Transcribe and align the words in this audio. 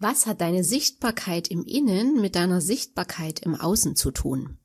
Was 0.00 0.26
hat 0.26 0.40
deine 0.40 0.62
Sichtbarkeit 0.62 1.48
im 1.48 1.64
Innen 1.64 2.20
mit 2.20 2.36
deiner 2.36 2.60
Sichtbarkeit 2.60 3.40
im 3.40 3.56
Außen 3.56 3.96
zu 3.96 4.12
tun? 4.12 4.58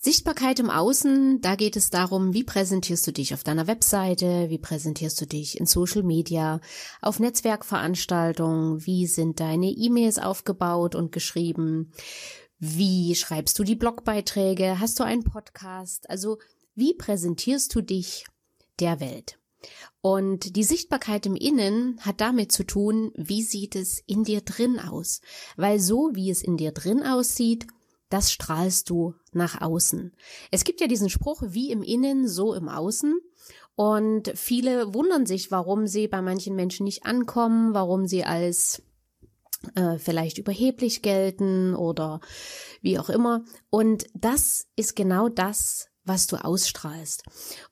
Sichtbarkeit 0.00 0.58
im 0.58 0.70
Außen, 0.70 1.40
da 1.40 1.54
geht 1.54 1.76
es 1.76 1.90
darum, 1.90 2.32
wie 2.32 2.44
präsentierst 2.44 3.06
du 3.06 3.12
dich 3.12 3.34
auf 3.34 3.44
deiner 3.44 3.66
Webseite, 3.66 4.48
wie 4.48 4.58
präsentierst 4.58 5.20
du 5.20 5.26
dich 5.26 5.58
in 5.58 5.66
Social 5.66 6.02
Media, 6.02 6.60
auf 7.00 7.18
Netzwerkveranstaltungen, 7.18 8.84
wie 8.86 9.06
sind 9.06 9.40
deine 9.40 9.70
E-Mails 9.70 10.18
aufgebaut 10.18 10.94
und 10.94 11.12
geschrieben, 11.12 11.92
wie 12.58 13.14
schreibst 13.14 13.58
du 13.58 13.64
die 13.64 13.76
Blogbeiträge, 13.76 14.80
hast 14.80 14.98
du 14.98 15.04
einen 15.04 15.24
Podcast, 15.24 16.10
also 16.10 16.38
wie 16.74 16.94
präsentierst 16.94 17.74
du 17.74 17.80
dich 17.80 18.24
der 18.80 19.00
Welt? 19.00 19.37
Und 20.00 20.56
die 20.56 20.64
Sichtbarkeit 20.64 21.26
im 21.26 21.34
Innen 21.34 21.98
hat 22.00 22.20
damit 22.20 22.52
zu 22.52 22.64
tun, 22.64 23.12
wie 23.14 23.42
sieht 23.42 23.74
es 23.74 24.00
in 24.06 24.24
dir 24.24 24.40
drin 24.40 24.78
aus. 24.78 25.20
Weil 25.56 25.80
so, 25.80 26.10
wie 26.14 26.30
es 26.30 26.42
in 26.42 26.56
dir 26.56 26.72
drin 26.72 27.02
aussieht, 27.02 27.66
das 28.08 28.32
strahlst 28.32 28.88
du 28.88 29.14
nach 29.32 29.60
außen. 29.60 30.14
Es 30.50 30.64
gibt 30.64 30.80
ja 30.80 30.86
diesen 30.86 31.10
Spruch, 31.10 31.42
wie 31.46 31.70
im 31.70 31.82
Innen, 31.82 32.26
so 32.28 32.54
im 32.54 32.68
Außen. 32.68 33.18
Und 33.74 34.32
viele 34.34 34.94
wundern 34.94 35.26
sich, 35.26 35.50
warum 35.50 35.86
sie 35.86 36.08
bei 36.08 36.22
manchen 36.22 36.56
Menschen 36.56 36.84
nicht 36.84 37.04
ankommen, 37.04 37.74
warum 37.74 38.06
sie 38.06 38.24
als 38.24 38.82
äh, 39.74 39.98
vielleicht 39.98 40.38
überheblich 40.38 41.02
gelten 41.02 41.74
oder 41.74 42.20
wie 42.80 42.98
auch 42.98 43.08
immer. 43.08 43.44
Und 43.70 44.06
das 44.14 44.66
ist 44.76 44.96
genau 44.96 45.28
das, 45.28 45.88
was 46.08 46.26
du 46.26 46.36
ausstrahlst. 46.36 47.22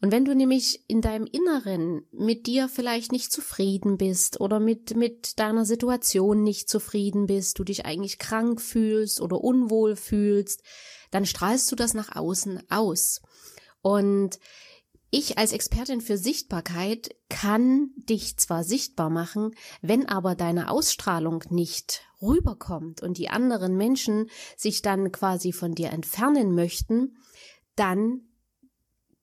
Und 0.01 0.13
wenn 0.13 0.25
du 0.25 0.35
nämlich 0.35 0.85
in 0.89 1.01
deinem 1.01 1.27
Inneren 1.27 2.07
mit 2.13 2.47
dir 2.47 2.69
vielleicht 2.69 3.11
nicht 3.11 3.33
zufrieden 3.33 3.97
bist 3.97 4.41
oder 4.41 4.61
mit, 4.61 4.97
mit 4.97 5.39
deiner 5.39 5.65
Situation 5.65 6.43
nicht 6.43 6.69
zufrieden 6.69 7.27
bist, 7.27 7.59
du 7.59 7.65
dich 7.65 7.87
eigentlich 7.87 8.19
krank 8.19 8.61
fühlst 8.61 9.21
oder 9.21 9.43
unwohl 9.43 9.97
fühlst, 9.97 10.63
dann 11.11 11.27
strahlst 11.27 11.71
du 11.73 11.77
das 11.77 11.95
nach 11.95 12.15
außen 12.15 12.63
aus. 12.71 13.21
Und 13.83 14.39
ich 15.11 15.39
als 15.39 15.53
Expertin 15.53 16.01
für 16.01 16.19
Sichtbarkeit 16.19 17.15
kann 17.29 17.91
dich 17.97 18.37
zwar 18.37 18.65
sichtbar 18.65 19.09
machen, 19.09 19.55
wenn 19.81 20.07
aber 20.07 20.35
deine 20.35 20.71
Ausstrahlung 20.71 21.45
nicht 21.49 22.03
rüberkommt 22.21 23.03
und 23.03 23.19
die 23.19 23.29
anderen 23.29 23.77
Menschen 23.77 24.29
sich 24.57 24.83
dann 24.83 25.13
quasi 25.13 25.53
von 25.53 25.75
dir 25.75 25.91
entfernen 25.91 26.55
möchten, 26.55 27.17
dann 27.77 28.23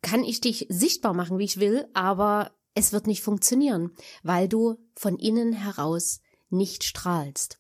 kann 0.01 0.23
ich 0.23 0.41
dich 0.41 0.67
sichtbar 0.69 1.13
machen, 1.13 1.39
wie 1.39 1.45
ich 1.45 1.59
will, 1.59 1.87
aber 1.93 2.51
es 2.75 2.93
wird 2.93 3.07
nicht 3.07 3.21
funktionieren, 3.21 3.91
weil 4.23 4.47
du 4.47 4.77
von 4.95 5.17
innen 5.17 5.53
heraus 5.53 6.21
nicht 6.49 6.83
strahlst. 6.83 7.57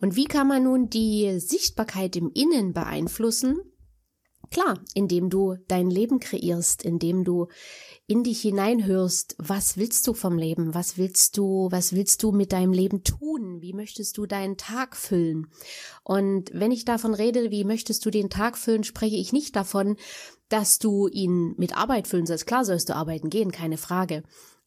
Und 0.00 0.16
wie 0.16 0.26
kann 0.26 0.46
man 0.46 0.64
nun 0.64 0.90
die 0.90 1.40
Sichtbarkeit 1.40 2.16
im 2.16 2.30
Innen 2.32 2.72
beeinflussen? 2.72 3.58
Klar, 4.50 4.80
indem 4.94 5.28
du 5.28 5.56
dein 5.68 5.90
Leben 5.90 6.20
kreierst, 6.20 6.82
indem 6.82 7.24
du 7.24 7.48
in 8.06 8.24
dich 8.24 8.40
hineinhörst, 8.40 9.36
was 9.38 9.76
willst 9.76 10.06
du 10.06 10.14
vom 10.14 10.38
Leben? 10.38 10.74
Was 10.74 10.96
willst 10.96 11.36
du, 11.36 11.68
was 11.70 11.92
willst 11.92 12.22
du 12.22 12.32
mit 12.32 12.52
deinem 12.52 12.72
Leben 12.72 13.04
tun? 13.04 13.60
Wie 13.60 13.74
möchtest 13.74 14.16
du 14.16 14.24
deinen 14.24 14.56
Tag 14.56 14.96
füllen? 14.96 15.48
Und 16.02 16.50
wenn 16.54 16.70
ich 16.70 16.86
davon 16.86 17.12
rede, 17.12 17.50
wie 17.50 17.64
möchtest 17.64 18.06
du 18.06 18.10
den 18.10 18.30
Tag 18.30 18.56
füllen, 18.56 18.84
spreche 18.84 19.16
ich 19.16 19.34
nicht 19.34 19.54
davon, 19.54 19.96
dass 20.48 20.78
du 20.78 21.08
ihn 21.08 21.54
mit 21.58 21.76
Arbeit 21.76 22.08
füllen 22.08 22.26
sollst. 22.26 22.46
Klar 22.46 22.64
sollst 22.64 22.88
du 22.88 22.96
arbeiten 22.96 23.28
gehen, 23.28 23.52
keine 23.52 23.76
Frage. 23.76 24.22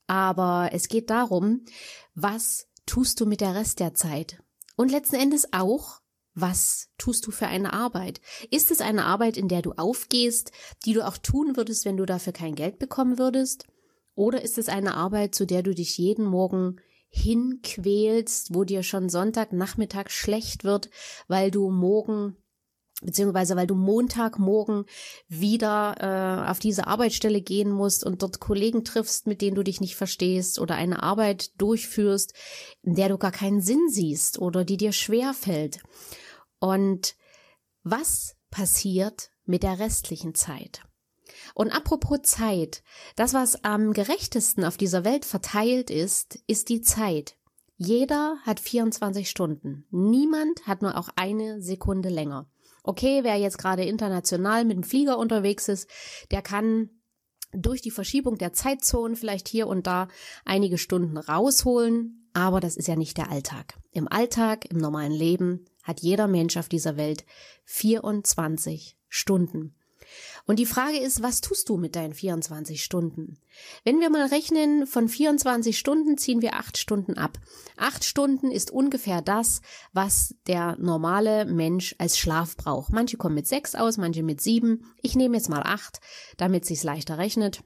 Aber 0.05 0.69
es 0.73 0.87
geht 0.87 1.09
darum, 1.09 1.65
was 2.13 2.67
tust 2.85 3.19
du 3.19 3.25
mit 3.25 3.41
der 3.41 3.55
Rest 3.55 3.79
der 3.79 3.95
Zeit? 3.95 4.43
Und 4.75 4.91
letzten 4.91 5.15
Endes 5.15 5.51
auch, 5.53 6.00
was 6.33 6.89
tust 6.97 7.27
du 7.27 7.31
für 7.31 7.47
eine 7.47 7.73
Arbeit? 7.73 8.21
Ist 8.49 8.71
es 8.71 8.81
eine 8.81 9.05
Arbeit, 9.05 9.37
in 9.37 9.47
der 9.47 9.61
du 9.61 9.73
aufgehst, 9.73 10.51
die 10.85 10.93
du 10.93 11.05
auch 11.05 11.17
tun 11.17 11.57
würdest, 11.57 11.85
wenn 11.85 11.97
du 11.97 12.05
dafür 12.05 12.33
kein 12.33 12.55
Geld 12.55 12.79
bekommen 12.79 13.17
würdest? 13.17 13.67
Oder 14.15 14.41
ist 14.41 14.57
es 14.57 14.69
eine 14.69 14.95
Arbeit, 14.95 15.35
zu 15.35 15.45
der 15.45 15.63
du 15.63 15.73
dich 15.73 15.97
jeden 15.97 16.25
Morgen 16.25 16.77
hinquälst, 17.09 18.53
wo 18.53 18.63
dir 18.63 18.83
schon 18.83 19.09
Sonntagnachmittag 19.09 20.09
schlecht 20.09 20.63
wird, 20.63 20.89
weil 21.27 21.51
du 21.51 21.69
morgen 21.69 22.37
beziehungsweise 23.01 23.55
weil 23.55 23.67
du 23.67 23.75
Montagmorgen 23.75 24.85
wieder 25.27 25.95
äh, 26.45 26.49
auf 26.49 26.59
diese 26.59 26.87
Arbeitsstelle 26.87 27.41
gehen 27.41 27.71
musst 27.71 28.03
und 28.03 28.21
dort 28.21 28.39
Kollegen 28.39 28.83
triffst, 28.83 29.27
mit 29.27 29.41
denen 29.41 29.55
du 29.55 29.63
dich 29.63 29.81
nicht 29.81 29.95
verstehst 29.95 30.59
oder 30.59 30.75
eine 30.75 31.03
Arbeit 31.03 31.59
durchführst, 31.59 32.33
in 32.81 32.95
der 32.95 33.09
du 33.09 33.17
gar 33.17 33.31
keinen 33.31 33.61
Sinn 33.61 33.89
siehst 33.89 34.39
oder 34.39 34.63
die 34.63 34.77
dir 34.77 34.91
schwer 34.91 35.33
fällt. 35.33 35.79
Und 36.59 37.15
was 37.83 38.35
passiert 38.49 39.31
mit 39.45 39.63
der 39.63 39.79
restlichen 39.79 40.35
Zeit? 40.35 40.83
Und 41.53 41.71
apropos 41.71 42.21
Zeit, 42.23 42.83
das, 43.15 43.33
was 43.33 43.63
am 43.63 43.93
gerechtesten 43.93 44.63
auf 44.63 44.77
dieser 44.77 45.03
Welt 45.03 45.25
verteilt 45.25 45.89
ist, 45.89 46.39
ist 46.47 46.69
die 46.69 46.81
Zeit. 46.81 47.35
Jeder 47.77 48.37
hat 48.43 48.59
24 48.59 49.29
Stunden. 49.29 49.85
Niemand 49.89 50.67
hat 50.67 50.83
nur 50.83 50.97
auch 50.97 51.09
eine 51.15 51.61
Sekunde 51.61 52.09
länger. 52.09 52.47
Okay, 52.83 53.23
wer 53.23 53.37
jetzt 53.37 53.57
gerade 53.57 53.83
international 53.83 54.65
mit 54.65 54.77
dem 54.77 54.83
Flieger 54.83 55.17
unterwegs 55.17 55.67
ist, 55.67 55.89
der 56.31 56.41
kann 56.41 56.89
durch 57.53 57.81
die 57.81 57.91
Verschiebung 57.91 58.37
der 58.37 58.53
Zeitzonen 58.53 59.15
vielleicht 59.15 59.47
hier 59.47 59.67
und 59.67 59.87
da 59.87 60.07
einige 60.45 60.77
Stunden 60.77 61.17
rausholen, 61.17 62.29
aber 62.33 62.59
das 62.59 62.77
ist 62.77 62.87
ja 62.87 62.95
nicht 62.95 63.17
der 63.17 63.29
Alltag. 63.29 63.77
Im 63.91 64.07
Alltag, 64.07 64.65
im 64.71 64.77
normalen 64.77 65.11
Leben 65.11 65.65
hat 65.83 66.01
jeder 66.01 66.27
Mensch 66.27 66.57
auf 66.57 66.69
dieser 66.69 66.97
Welt 66.97 67.25
24 67.65 68.97
Stunden. 69.09 69.75
Und 70.45 70.59
die 70.59 70.65
Frage 70.65 70.97
ist, 70.97 71.21
was 71.21 71.41
tust 71.41 71.69
du 71.69 71.77
mit 71.77 71.95
deinen 71.95 72.13
24 72.13 72.83
Stunden? 72.83 73.37
Wenn 73.83 73.99
wir 73.99 74.09
mal 74.09 74.27
rechnen, 74.27 74.87
von 74.87 75.07
24 75.07 75.77
Stunden 75.77 76.17
ziehen 76.17 76.41
wir 76.41 76.55
8 76.55 76.77
Stunden 76.77 77.17
ab. 77.17 77.37
8 77.77 78.03
Stunden 78.03 78.51
ist 78.51 78.71
ungefähr 78.71 79.21
das, 79.21 79.61
was 79.93 80.35
der 80.47 80.77
normale 80.79 81.45
Mensch 81.45 81.95
als 81.97 82.17
Schlaf 82.17 82.57
braucht. 82.57 82.91
Manche 82.91 83.17
kommen 83.17 83.35
mit 83.35 83.47
6 83.47 83.75
aus, 83.75 83.97
manche 83.97 84.23
mit 84.23 84.41
7. 84.41 84.85
Ich 85.01 85.15
nehme 85.15 85.37
jetzt 85.37 85.49
mal 85.49 85.63
8, 85.63 85.99
damit 86.37 86.63
es 86.63 86.69
sich 86.69 86.83
leichter 86.83 87.17
rechnet. 87.17 87.63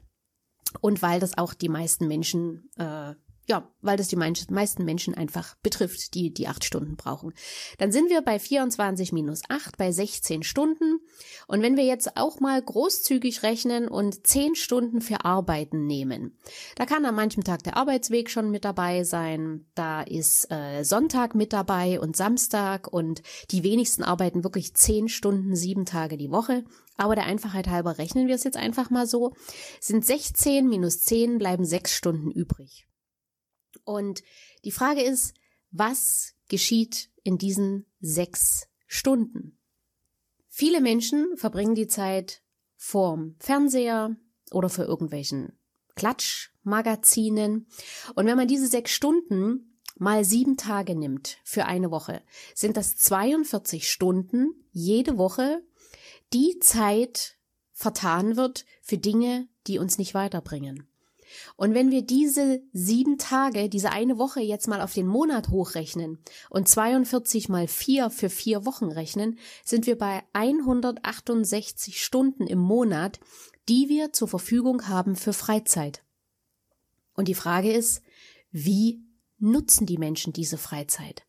Und 0.80 1.02
weil 1.02 1.20
das 1.20 1.38
auch 1.38 1.54
die 1.54 1.68
meisten 1.68 2.06
Menschen 2.08 2.70
äh, 2.76 3.14
ja, 3.48 3.70
weil 3.80 3.96
das 3.96 4.08
die 4.08 4.16
meisten 4.16 4.84
Menschen 4.84 5.14
einfach 5.14 5.54
betrifft, 5.62 6.14
die 6.14 6.34
die 6.34 6.48
acht 6.48 6.64
Stunden 6.64 6.96
brauchen. 6.96 7.32
Dann 7.78 7.92
sind 7.92 8.10
wir 8.10 8.20
bei 8.22 8.40
24 8.40 9.12
minus 9.12 9.42
8 9.48 9.76
bei 9.76 9.92
16 9.92 10.42
Stunden. 10.42 10.98
Und 11.46 11.62
wenn 11.62 11.76
wir 11.76 11.84
jetzt 11.84 12.16
auch 12.16 12.40
mal 12.40 12.60
großzügig 12.60 13.44
rechnen 13.44 13.86
und 13.86 14.26
10 14.26 14.56
Stunden 14.56 15.00
für 15.00 15.24
Arbeiten 15.24 15.86
nehmen, 15.86 16.36
da 16.74 16.86
kann 16.86 17.04
an 17.04 17.14
manchem 17.14 17.44
Tag 17.44 17.62
der 17.62 17.76
Arbeitsweg 17.76 18.30
schon 18.30 18.50
mit 18.50 18.64
dabei 18.64 19.04
sein, 19.04 19.66
da 19.76 20.02
ist 20.02 20.50
äh, 20.50 20.82
Sonntag 20.82 21.36
mit 21.36 21.52
dabei 21.52 22.00
und 22.00 22.16
Samstag 22.16 22.92
und 22.92 23.22
die 23.52 23.62
wenigsten 23.62 24.02
arbeiten 24.02 24.42
wirklich 24.42 24.74
10 24.74 25.08
Stunden, 25.08 25.54
sieben 25.54 25.86
Tage 25.86 26.16
die 26.16 26.32
Woche. 26.32 26.64
Aber 26.96 27.14
der 27.14 27.26
Einfachheit 27.26 27.68
halber 27.68 27.98
rechnen 27.98 28.26
wir 28.26 28.34
es 28.34 28.44
jetzt 28.44 28.56
einfach 28.56 28.90
mal 28.90 29.06
so. 29.06 29.34
Sind 29.80 30.04
16 30.04 30.66
minus 30.66 31.02
10 31.02 31.38
bleiben 31.38 31.64
6 31.64 31.92
Stunden 31.92 32.32
übrig. 32.32 32.88
Und 33.84 34.22
die 34.64 34.72
Frage 34.72 35.02
ist, 35.02 35.34
was 35.70 36.34
geschieht 36.48 37.10
in 37.22 37.38
diesen 37.38 37.86
sechs 38.00 38.68
Stunden? 38.86 39.58
Viele 40.48 40.80
Menschen 40.80 41.36
verbringen 41.36 41.74
die 41.74 41.88
Zeit 41.88 42.42
vorm 42.76 43.36
Fernseher 43.38 44.16
oder 44.52 44.68
für 44.68 44.84
irgendwelchen 44.84 45.58
Klatschmagazinen. 45.96 47.66
Und 48.14 48.26
wenn 48.26 48.36
man 48.36 48.48
diese 48.48 48.68
sechs 48.68 48.92
Stunden 48.92 49.80
mal 49.96 50.24
sieben 50.24 50.56
Tage 50.56 50.94
nimmt 50.94 51.38
für 51.42 51.64
eine 51.64 51.90
Woche, 51.90 52.22
sind 52.54 52.76
das 52.76 52.96
42 52.96 53.90
Stunden 53.90 54.54
jede 54.72 55.18
Woche, 55.18 55.62
die 56.32 56.58
Zeit 56.60 57.36
vertan 57.72 58.36
wird 58.36 58.64
für 58.82 58.98
Dinge, 58.98 59.48
die 59.66 59.78
uns 59.78 59.98
nicht 59.98 60.14
weiterbringen. 60.14 60.86
Und 61.56 61.74
wenn 61.74 61.90
wir 61.90 62.02
diese 62.02 62.62
sieben 62.72 63.18
Tage, 63.18 63.68
diese 63.68 63.90
eine 63.90 64.18
Woche 64.18 64.40
jetzt 64.40 64.68
mal 64.68 64.80
auf 64.80 64.94
den 64.94 65.06
Monat 65.06 65.48
hochrechnen 65.48 66.18
und 66.50 66.68
42 66.68 67.48
mal 67.48 67.68
vier 67.68 68.10
für 68.10 68.30
vier 68.30 68.64
Wochen 68.66 68.86
rechnen, 68.86 69.38
sind 69.64 69.86
wir 69.86 69.96
bei 69.98 70.22
168 70.32 72.02
Stunden 72.02 72.46
im 72.46 72.58
Monat, 72.58 73.20
die 73.68 73.88
wir 73.88 74.12
zur 74.12 74.28
Verfügung 74.28 74.88
haben 74.88 75.16
für 75.16 75.32
Freizeit. 75.32 76.02
Und 77.14 77.28
die 77.28 77.34
Frage 77.34 77.72
ist, 77.72 78.02
wie 78.50 79.02
nutzen 79.38 79.86
die 79.86 79.98
Menschen 79.98 80.32
diese 80.32 80.58
Freizeit? 80.58 81.26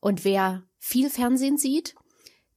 Und 0.00 0.24
wer 0.24 0.62
viel 0.78 1.10
Fernsehen 1.10 1.58
sieht, 1.58 1.94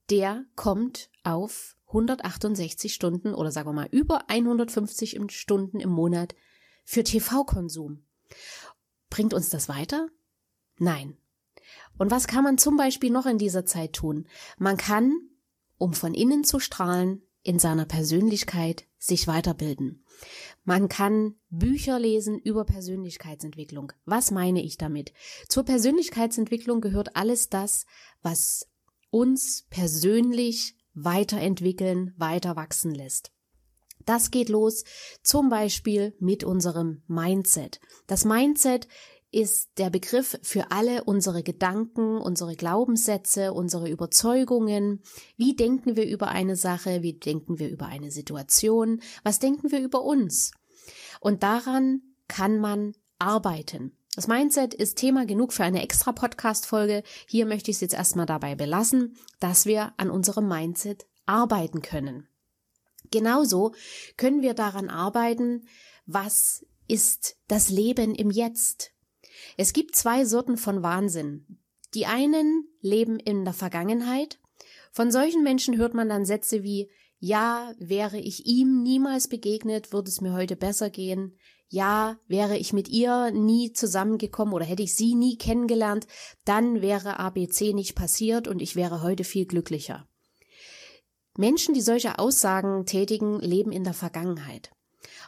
der 0.10 0.46
kommt 0.56 1.10
auf 1.24 1.76
168 1.88 2.94
Stunden 2.94 3.34
oder 3.34 3.52
sagen 3.52 3.70
wir 3.70 3.74
mal 3.74 3.88
über 3.92 4.30
150 4.30 5.20
Stunden 5.30 5.80
im 5.80 5.90
Monat 5.90 6.36
für 6.86 7.04
TV-Konsum. 7.04 8.06
Bringt 9.10 9.34
uns 9.34 9.50
das 9.50 9.68
weiter? 9.68 10.08
Nein. 10.78 11.18
Und 11.98 12.12
was 12.12 12.28
kann 12.28 12.44
man 12.44 12.58
zum 12.58 12.78
Beispiel 12.78 13.10
noch 13.10 13.26
in 13.26 13.38
dieser 13.38 13.66
Zeit 13.66 13.94
tun? 13.94 14.28
Man 14.58 14.78
kann, 14.78 15.14
um 15.78 15.94
von 15.94 16.14
innen 16.14 16.44
zu 16.44 16.60
strahlen, 16.60 17.22
in 17.42 17.60
seiner 17.60 17.86
Persönlichkeit 17.86 18.88
sich 18.98 19.28
weiterbilden. 19.28 20.04
Man 20.64 20.90
kann 20.90 21.36
Bücher 21.50 22.00
lesen 22.00 22.40
über 22.40 22.66
Persönlichkeitsentwicklung. 22.66 23.94
Was 24.06 24.32
meine 24.32 24.64
ich 24.64 24.78
damit? 24.78 25.14
Zur 25.48 25.64
Persönlichkeitsentwicklung 25.64 26.82
gehört 26.82 27.16
alles 27.16 27.50
das, 27.50 27.86
was 28.24 28.68
uns 29.12 29.68
persönlich 29.70 30.76
weiterentwickeln, 30.96 32.14
weiter 32.18 32.56
wachsen 32.56 32.96
lässt. 32.96 33.32
Das 34.06 34.32
geht 34.32 34.50
los 34.50 34.84
zum 35.24 35.50
Beispiel 35.50 36.16
mit 36.20 36.44
unserem 36.44 37.02
Mindset. 37.08 37.80
Das 38.08 38.26
Mindset 38.26 38.88
ist 39.32 39.72
der 39.78 39.90
Begriff 39.90 40.40
für 40.44 40.72
alle 40.72 41.04
unsere 41.04 41.44
Gedanken, 41.44 42.18
unsere 42.18 42.56
Glaubenssätze, 42.56 43.52
unsere 43.52 43.90
Überzeugungen. 43.90 45.02
Wie 45.36 45.56
denken 45.56 45.98
wir 45.98 46.08
über 46.08 46.30
eine 46.30 46.56
Sache? 46.56 47.02
Wie 47.02 47.14
denken 47.20 47.60
wir 47.60 47.70
über 47.70 47.88
eine 47.88 48.12
Situation? 48.12 49.02
Was 49.24 49.40
denken 49.40 49.72
wir 49.72 49.82
über 49.82 50.04
uns? 50.04 50.52
Und 51.20 51.44
daran 51.44 52.02
kann 52.30 52.60
man 52.60 52.94
arbeiten. 53.20 53.98
Das 54.16 54.28
Mindset 54.28 54.74
ist 54.74 54.98
Thema 54.98 55.26
genug 55.26 55.52
für 55.52 55.66
eine 55.66 55.84
extra 55.84 56.14
Podcast-Folge. 56.14 57.04
Hier 57.28 57.46
möchte 57.46 57.70
ich 57.70 57.78
es 57.78 57.82
jetzt 57.82 57.94
erstmal 57.94 58.26
dabei 58.26 58.56
belassen, 58.56 59.18
dass 59.42 59.66
wir 59.66 59.94
an 59.98 60.10
unserem 60.10 60.48
Mindset 60.48 61.06
arbeiten 61.26 61.82
können. 61.82 62.30
Genauso 63.12 63.74
können 64.18 64.42
wir 64.42 64.54
daran 64.54 64.90
arbeiten, 64.90 65.68
was 66.06 66.66
ist 66.88 67.38
das 67.48 67.70
Leben 67.70 68.16
im 68.16 68.32
Jetzt. 68.32 68.92
Es 69.58 69.74
gibt 69.74 69.96
zwei 69.96 70.26
Sorten 70.26 70.58
von 70.58 70.84
Wahnsinn. 70.84 71.60
Die 71.94 72.06
einen 72.06 72.68
leben 72.82 73.20
in 73.20 73.46
der 73.46 73.54
Vergangenheit. 73.54 74.40
Von 74.92 75.12
solchen 75.12 75.44
Menschen 75.44 75.78
hört 75.78 75.94
man 75.94 76.10
dann 76.10 76.26
Sätze 76.26 76.64
wie 76.64 76.90
Ja, 77.20 77.74
wäre 77.80 78.20
ich 78.20 78.46
ihm 78.46 78.84
niemals 78.84 79.28
begegnet, 79.28 79.94
würde 79.94 80.10
es 80.10 80.22
mir 80.22 80.34
heute 80.34 80.56
besser 80.56 80.90
gehen. 80.90 81.38
Ja, 81.68 82.20
wäre 82.28 82.58
ich 82.58 82.74
mit 82.74 82.90
ihr 82.90 83.32
nie 83.32 83.74
zusammengekommen 83.74 84.54
oder 84.54 84.66
hätte 84.66 84.84
ich 84.84 84.96
sie 84.96 85.16
nie 85.16 85.38
kennengelernt, 85.38 86.06
dann 86.46 86.82
wäre 86.82 87.20
ABC 87.20 87.74
nicht 87.74 87.96
passiert 87.96 88.48
und 88.48 88.62
ich 88.62 88.76
wäre 88.76 89.02
heute 89.02 89.24
viel 89.24 89.46
glücklicher. 89.46 90.08
Menschen, 91.38 91.74
die 91.74 91.82
solche 91.82 92.20
Aussagen 92.20 92.86
tätigen, 92.86 93.40
leben 93.40 93.72
in 93.72 93.84
der 93.84 93.94
Vergangenheit. 93.94 94.72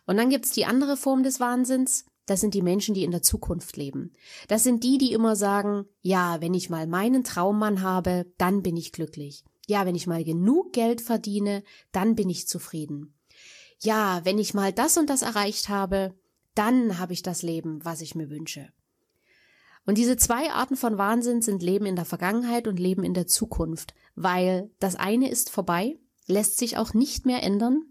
Und 0.06 0.18
dann 0.18 0.30
gibt's 0.30 0.52
die 0.52 0.66
andere 0.66 0.98
Form 0.98 1.24
des 1.24 1.40
Wahnsinns. 1.40 2.06
Das 2.26 2.42
sind 2.42 2.54
die 2.54 2.62
Menschen, 2.62 2.94
die 2.94 3.04
in 3.04 3.12
der 3.12 3.22
Zukunft 3.22 3.78
leben. 3.78 4.14
Das 4.48 4.64
sind 4.64 4.84
die, 4.84 4.98
die 4.98 5.14
immer 5.14 5.36
sagen, 5.36 5.86
ja, 6.02 6.42
wenn 6.42 6.54
ich 6.54 6.70
mal 6.70 6.88
meinen 6.88 7.24
Traummann 7.24 7.82
habe, 7.82 8.26
dann 8.38 8.64
bin 8.64 8.76
ich 8.76 8.92
glücklich. 8.92 9.44
Ja, 9.68 9.86
wenn 9.86 9.96
ich 9.96 10.08
mal 10.08 10.24
genug 10.24 10.74
Geld 10.74 11.02
verdiene, 11.02 11.64
dann 11.92 12.16
bin 12.16 12.30
ich 12.30 12.48
zufrieden. 12.48 13.14
Ja, 13.82 14.22
wenn 14.24 14.40
ich 14.40 14.54
mal 14.54 14.74
das 14.74 14.98
und 14.98 15.10
das 15.10 15.22
erreicht 15.22 15.70
habe, 15.70 16.16
dann 16.56 16.98
habe 17.00 17.14
ich 17.14 17.22
das 17.22 17.44
Leben, 17.44 17.84
was 17.86 18.02
ich 18.02 18.16
mir 18.16 18.30
wünsche. 18.30 18.70
Und 19.88 19.98
diese 19.98 20.18
zwei 20.18 20.52
Arten 20.52 20.76
von 20.76 20.98
Wahnsinn 20.98 21.42
sind 21.42 21.64
Leben 21.64 21.86
in 21.86 21.96
der 21.96 22.04
Vergangenheit 22.04 22.68
und 22.68 22.78
Leben 22.78 23.06
in 23.06 23.14
der 23.14 23.26
Zukunft, 23.26 23.96
weil 24.16 24.70
das 24.80 24.98
eine 24.98 25.30
ist 25.30 25.50
vorbei, 25.50 25.98
lässt 26.28 26.58
sich 26.58 26.78
auch 26.78 26.94
nicht 26.94 27.26
mehr 27.26 27.42
ändern 27.42 27.86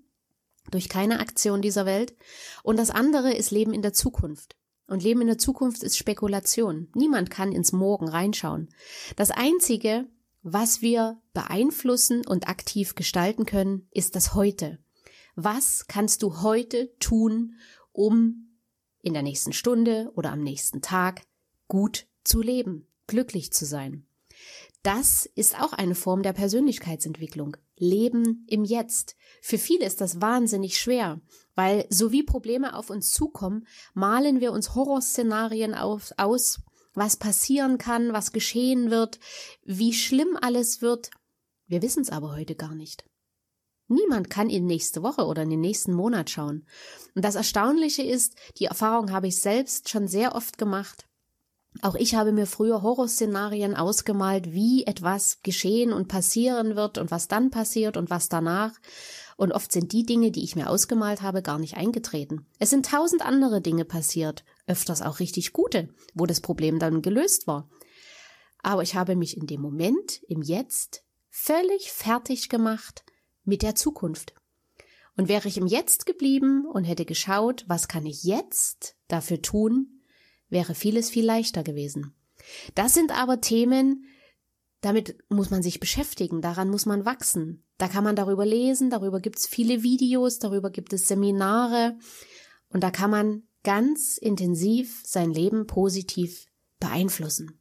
durch 0.71 0.91
keine 0.91 1.21
Aktion 1.21 1.63
dieser 1.63 1.87
Welt 1.87 2.15
und 2.63 2.79
das 2.79 2.91
andere 2.91 3.33
ist 3.33 3.51
Leben 3.51 3.73
in 3.73 3.81
der 3.81 3.95
Zukunft. 3.95 4.57
Und 4.87 5.03
Leben 5.03 5.23
in 5.23 5.27
der 5.27 5.39
Zukunft 5.39 5.83
ist 5.83 5.97
Spekulation. 5.97 6.89
Niemand 6.95 7.31
kann 7.31 7.51
ins 7.51 7.73
Morgen 7.73 8.09
reinschauen. 8.09 8.69
Das 9.17 9.31
Einzige, 9.31 10.07
was 10.43 10.83
wir 10.83 11.19
beeinflussen 11.33 12.27
und 12.27 12.47
aktiv 12.47 12.95
gestalten 12.95 13.47
können, 13.47 13.89
ist 13.91 14.17
das 14.17 14.35
Heute. 14.35 14.79
Was 15.35 15.87
kannst 15.89 16.23
du 16.23 16.43
heute 16.43 16.95
tun, 16.99 17.55
um 17.93 18.59
in 19.01 19.15
der 19.15 19.23
nächsten 19.23 19.55
Stunde 19.55 20.13
oder 20.15 20.31
am 20.31 20.43
nächsten 20.43 20.83
Tag 20.83 21.23
gut 21.69 22.07
zu 22.25 22.41
leben, 22.41 22.89
glücklich 23.07 23.53
zu 23.53 23.65
sein. 23.65 24.07
Das 24.83 25.27
ist 25.35 25.61
auch 25.61 25.73
eine 25.73 25.95
Form 25.95 26.23
der 26.23 26.33
Persönlichkeitsentwicklung. 26.33 27.57
Leben 27.77 28.47
im 28.49 28.65
Jetzt. 28.65 29.17
Für 29.43 29.59
viele 29.59 29.85
ist 29.85 30.01
das 30.01 30.21
wahnsinnig 30.21 30.79
schwer, 30.79 31.21
weil 31.55 31.87
so 31.91 32.13
wie 32.13 32.23
Probleme 32.23 32.77
auf 32.77 32.91
uns 32.91 33.11
zukommen, 33.11 33.67
malen 33.95 34.41
wir 34.41 34.53
uns 34.53 34.75
Horrorszenarien 34.75 35.75
auf, 35.75 36.13
aus, 36.17 36.61
was 36.95 37.17
passieren 37.17 37.79
kann, 37.79 38.13
was 38.13 38.33
geschehen 38.33 38.91
wird, 38.91 39.19
wie 39.65 39.93
schlimm 39.93 40.39
alles 40.41 40.83
wird. 40.83 41.11
Wir 41.67 41.83
wissen 41.83 42.03
es 42.03 42.11
aber 42.11 42.35
heute 42.37 42.55
gar 42.55 42.75
nicht. 42.75 43.05
Niemand 43.89 44.31
kann 44.31 44.51
in 44.51 44.67
nächste 44.67 45.03
Woche 45.03 45.27
oder 45.27 45.43
in 45.43 45.51
den 45.51 45.61
nächsten 45.61 45.93
Monat 45.93 46.31
schauen. 46.31 46.67
Und 47.15 47.25
das 47.25 47.35
Erstaunliche 47.35 48.03
ist, 48.03 48.35
die 48.59 48.65
Erfahrung 48.65 49.13
habe 49.13 49.29
ich 49.29 49.41
selbst 49.41 49.89
schon 49.89 50.09
sehr 50.09 50.35
oft 50.35 50.59
gemacht, 50.59 51.06
auch 51.83 51.95
ich 51.95 52.15
habe 52.15 52.33
mir 52.33 52.47
früher 52.47 52.83
Horrorszenarien 52.83 53.75
ausgemalt, 53.75 54.53
wie 54.53 54.85
etwas 54.87 55.41
geschehen 55.43 55.93
und 55.93 56.09
passieren 56.09 56.77
wird 56.77 56.99
und 56.99 57.11
was 57.11 57.29
dann 57.29 57.51
passiert 57.51 57.97
und 57.97 58.11
was 58.11 58.29
danach. 58.29 58.73
Und 59.37 59.53
oft 59.53 59.71
sind 59.71 59.93
die 59.93 60.05
Dinge, 60.05 60.31
die 60.31 60.45
ich 60.45 60.57
mir 60.57 60.71
ausgemalt 60.71 61.23
habe, 61.23 61.43
gar 61.43 61.59
nicht 61.59 61.77
eingetreten. 61.77 62.47
Es 62.59 62.71
sind 62.71 62.87
tausend 62.87 63.25
andere 63.25 63.61
Dinge 63.61 63.85
passiert, 63.85 64.45
öfters 64.67 65.03
auch 65.03 65.21
richtig 65.21 65.53
gute, 65.53 65.89
wo 66.15 66.27
das 66.27 66.41
Problem 66.41 66.79
dann 66.79 67.03
gelöst 67.03 67.47
war. 67.47 67.69
Aber 68.63 68.83
ich 68.83 68.95
habe 68.95 69.15
mich 69.15 69.37
in 69.37 69.47
dem 69.47 69.61
Moment, 69.61 70.23
im 70.29 70.43
Jetzt, 70.43 71.05
völlig 71.29 71.93
fertig 71.93 72.49
gemacht 72.49 73.05
mit 73.45 73.63
der 73.63 73.75
Zukunft. 73.75 74.35
Und 75.17 75.29
wäre 75.29 75.49
ich 75.49 75.59
im 75.59 75.67
Jetzt 75.67 76.07
geblieben 76.07 76.67
und 76.67 76.85
hätte 76.85 77.05
geschaut, 77.05 77.65
was 77.69 77.89
kann 77.89 78.07
ich 78.07 78.25
jetzt 78.25 78.97
dafür 79.09 79.41
tun, 79.41 79.96
wäre 80.49 80.75
vieles 80.75 81.11
viel 81.11 81.25
leichter 81.25 81.63
gewesen. 81.63 82.15
Das 82.75 82.95
sind 82.95 83.17
aber 83.17 83.41
Themen, 83.41 84.05
damit 84.81 85.17
muss 85.29 85.51
man 85.51 85.63
sich 85.63 85.81
beschäftigen, 85.81 86.41
daran 86.41 86.71
muss 86.71 86.87
man 86.87 87.05
wachsen. 87.05 87.65
Da 87.79 87.89
kann 87.89 88.05
man 88.05 88.17
darüber 88.17 88.47
lesen, 88.47 88.91
darüber 88.91 89.21
gibt 89.21 89.39
es 89.39 89.47
viele 89.47 89.83
Videos, 89.83 90.39
darüber 90.39 90.71
gibt 90.71 90.93
es 90.93 91.09
Seminare 91.09 91.99
und 92.69 92.83
da 92.83 92.91
kann 92.91 93.11
man 93.11 93.43
ganz 93.65 94.17
intensiv 94.17 95.03
sein 95.05 95.33
Leben 95.33 95.67
positiv 95.67 96.47
beeinflussen. 96.79 97.61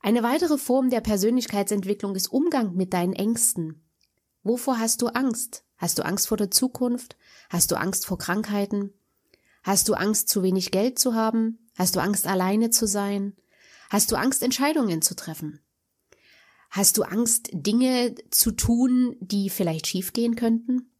Eine 0.00 0.22
weitere 0.22 0.58
Form 0.58 0.90
der 0.90 1.00
Persönlichkeitsentwicklung 1.00 2.14
ist 2.14 2.28
Umgang 2.28 2.74
mit 2.74 2.92
deinen 2.92 3.14
Ängsten. 3.14 3.88
Wovor 4.42 4.78
hast 4.78 5.02
du 5.02 5.08
Angst? 5.08 5.64
Hast 5.76 5.98
du 5.98 6.04
Angst 6.04 6.28
vor 6.28 6.36
der 6.36 6.50
Zukunft? 6.50 7.16
Hast 7.48 7.70
du 7.70 7.76
Angst 7.76 8.06
vor 8.06 8.18
Krankheiten? 8.18 8.92
Hast 9.62 9.88
du 9.88 9.94
Angst, 9.94 10.28
zu 10.28 10.42
wenig 10.42 10.70
Geld 10.70 10.98
zu 10.98 11.14
haben? 11.14 11.67
Hast 11.78 11.94
du 11.94 12.00
Angst, 12.00 12.26
alleine 12.26 12.70
zu 12.70 12.88
sein? 12.88 13.34
Hast 13.88 14.10
du 14.10 14.16
Angst, 14.16 14.42
Entscheidungen 14.42 15.00
zu 15.00 15.14
treffen? 15.14 15.60
Hast 16.70 16.98
du 16.98 17.04
Angst, 17.04 17.50
Dinge 17.52 18.16
zu 18.30 18.50
tun, 18.50 19.16
die 19.20 19.48
vielleicht 19.48 19.86
schiefgehen 19.86 20.34
könnten? 20.34 20.90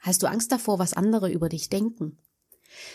Hast 0.00 0.22
du 0.22 0.26
Angst 0.26 0.50
davor, 0.50 0.78
was 0.78 0.94
andere 0.94 1.30
über 1.30 1.50
dich 1.50 1.68
denken? 1.68 2.16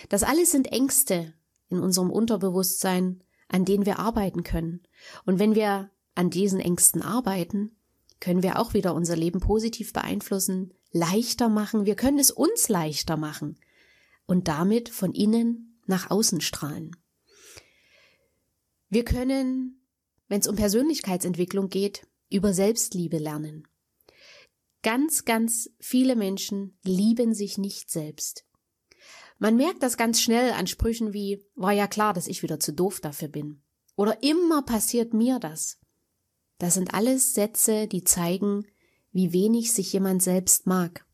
Das 0.09 0.23
alles 0.23 0.51
sind 0.51 0.71
Ängste 0.71 1.33
in 1.69 1.79
unserem 1.79 2.09
Unterbewusstsein, 2.09 3.23
an 3.49 3.65
denen 3.65 3.85
wir 3.85 3.99
arbeiten 3.99 4.41
können. 4.43 4.81
Und 5.25 5.37
wenn 5.37 5.53
wir 5.53 5.91
an 6.15 6.31
diesen 6.31 6.59
Ängsten 6.59 7.03
arbeiten, 7.03 7.75
können 8.19 8.41
wir 8.41 8.57
auch 8.57 8.73
wieder 8.73 8.95
unser 8.95 9.15
Leben 9.15 9.41
positiv 9.41 9.93
beeinflussen, 9.93 10.73
leichter 10.91 11.49
machen. 11.49 11.85
Wir 11.85 11.95
können 11.95 12.17
es 12.17 12.31
uns 12.31 12.67
leichter 12.67 13.15
machen 13.15 13.59
und 14.25 14.47
damit 14.47 14.89
von 14.89 15.13
innen 15.13 15.74
nach 15.85 16.09
außen 16.09 16.41
strahlen. 16.41 16.95
Wir 18.89 19.03
können, 19.03 19.87
wenn 20.27 20.39
es 20.39 20.47
um 20.47 20.55
Persönlichkeitsentwicklung 20.55 21.69
geht, 21.69 22.07
über 22.29 22.53
Selbstliebe 22.53 23.17
lernen. 23.17 23.67
Ganz, 24.83 25.25
ganz 25.25 25.69
viele 25.79 26.15
Menschen 26.15 26.77
lieben 26.83 27.33
sich 27.33 27.57
nicht 27.57 27.89
selbst. 27.89 28.45
Man 29.37 29.57
merkt 29.57 29.83
das 29.83 29.97
ganz 29.97 30.21
schnell 30.21 30.51
an 30.51 30.67
Sprüchen 30.67 31.13
wie, 31.13 31.43
war 31.55 31.71
ja 31.71 31.87
klar, 31.87 32.13
dass 32.13 32.27
ich 32.27 32.43
wieder 32.43 32.59
zu 32.59 32.71
doof 32.71 33.01
dafür 33.01 33.27
bin. 33.27 33.61
Oder 33.95 34.23
immer 34.23 34.61
passiert 34.61 35.13
mir 35.13 35.39
das. 35.39 35.79
Das 36.57 36.75
sind 36.75 36.93
alles 36.93 37.33
Sätze, 37.33 37.87
die 37.87 38.03
zeigen, 38.03 38.65
wie 39.11 39.33
wenig 39.33 39.73
sich 39.73 39.91
jemand 39.91 40.21
selbst 40.23 40.67
mag. 40.67 41.05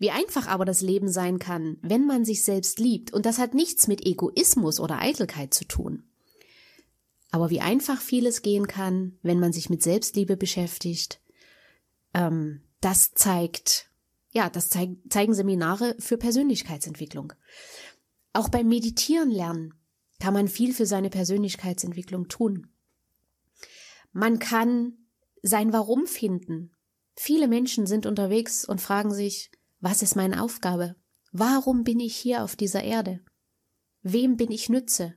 Wie 0.00 0.10
einfach 0.10 0.48
aber 0.48 0.64
das 0.64 0.80
Leben 0.80 1.10
sein 1.10 1.38
kann, 1.38 1.76
wenn 1.82 2.06
man 2.06 2.24
sich 2.24 2.42
selbst 2.42 2.80
liebt, 2.80 3.12
und 3.12 3.26
das 3.26 3.38
hat 3.38 3.52
nichts 3.52 3.86
mit 3.86 4.06
Egoismus 4.06 4.80
oder 4.80 4.98
Eitelkeit 4.98 5.52
zu 5.52 5.66
tun. 5.66 6.04
Aber 7.30 7.50
wie 7.50 7.60
einfach 7.60 8.00
vieles 8.00 8.40
gehen 8.40 8.66
kann, 8.66 9.18
wenn 9.22 9.38
man 9.38 9.52
sich 9.52 9.68
mit 9.68 9.82
Selbstliebe 9.82 10.38
beschäftigt, 10.38 11.20
ähm, 12.14 12.62
das 12.80 13.12
zeigt, 13.12 13.90
ja, 14.32 14.48
das 14.48 14.70
zeig, 14.70 14.88
zeigen 15.10 15.34
Seminare 15.34 15.94
für 15.98 16.16
Persönlichkeitsentwicklung. 16.16 17.34
Auch 18.32 18.48
beim 18.48 18.68
Meditieren 18.68 19.30
lernen 19.30 19.74
kann 20.18 20.32
man 20.32 20.48
viel 20.48 20.72
für 20.72 20.86
seine 20.86 21.10
Persönlichkeitsentwicklung 21.10 22.28
tun. 22.28 22.68
Man 24.12 24.38
kann 24.38 24.94
sein 25.42 25.74
Warum 25.74 26.06
finden. 26.06 26.74
Viele 27.16 27.48
Menschen 27.48 27.86
sind 27.86 28.06
unterwegs 28.06 28.64
und 28.64 28.80
fragen 28.80 29.12
sich, 29.12 29.50
was 29.80 30.02
ist 30.02 30.14
meine 30.14 30.42
Aufgabe? 30.42 30.94
Warum 31.32 31.84
bin 31.84 32.00
ich 32.00 32.14
hier 32.14 32.44
auf 32.44 32.54
dieser 32.54 32.82
Erde? 32.82 33.20
Wem 34.02 34.36
bin 34.36 34.50
ich 34.50 34.68
nütze? 34.68 35.14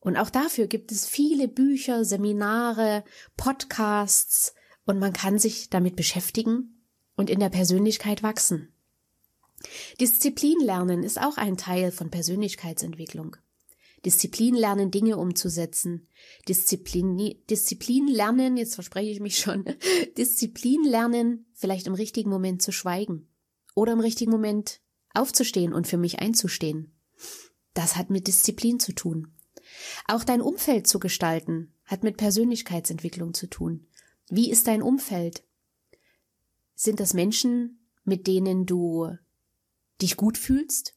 Und 0.00 0.16
auch 0.16 0.30
dafür 0.30 0.66
gibt 0.66 0.92
es 0.92 1.06
viele 1.06 1.46
Bücher, 1.46 2.04
Seminare, 2.04 3.04
Podcasts 3.36 4.54
und 4.86 4.98
man 4.98 5.12
kann 5.12 5.38
sich 5.38 5.70
damit 5.70 5.94
beschäftigen 5.94 6.84
und 7.16 7.30
in 7.30 7.38
der 7.38 7.50
Persönlichkeit 7.50 8.22
wachsen. 8.22 8.72
Disziplin 10.00 10.58
lernen 10.60 11.02
ist 11.02 11.20
auch 11.20 11.36
ein 11.36 11.56
Teil 11.56 11.92
von 11.92 12.10
Persönlichkeitsentwicklung. 12.10 13.36
Disziplin 14.06 14.54
lernen, 14.54 14.90
Dinge 14.90 15.18
umzusetzen. 15.18 16.08
Disziplin, 16.48 17.36
Disziplin 17.50 18.08
lernen, 18.08 18.56
jetzt 18.56 18.74
verspreche 18.74 19.10
ich 19.10 19.20
mich 19.20 19.38
schon, 19.38 19.66
Disziplin 20.16 20.82
lernen, 20.84 21.44
vielleicht 21.52 21.86
im 21.86 21.92
richtigen 21.92 22.30
Moment 22.30 22.62
zu 22.62 22.72
schweigen 22.72 23.29
oder 23.74 23.92
im 23.92 24.00
richtigen 24.00 24.30
Moment 24.30 24.80
aufzustehen 25.14 25.72
und 25.72 25.86
für 25.86 25.96
mich 25.96 26.20
einzustehen. 26.20 26.94
Das 27.74 27.96
hat 27.96 28.10
mit 28.10 28.26
Disziplin 28.26 28.80
zu 28.80 28.92
tun. 28.92 29.34
Auch 30.06 30.24
dein 30.24 30.40
Umfeld 30.40 30.86
zu 30.86 30.98
gestalten 30.98 31.74
hat 31.84 32.02
mit 32.02 32.16
Persönlichkeitsentwicklung 32.16 33.34
zu 33.34 33.46
tun. 33.48 33.86
Wie 34.28 34.50
ist 34.50 34.66
dein 34.66 34.82
Umfeld? 34.82 35.44
Sind 36.74 37.00
das 37.00 37.14
Menschen, 37.14 37.86
mit 38.04 38.26
denen 38.26 38.66
du 38.66 39.10
dich 40.00 40.16
gut 40.16 40.38
fühlst? 40.38 40.94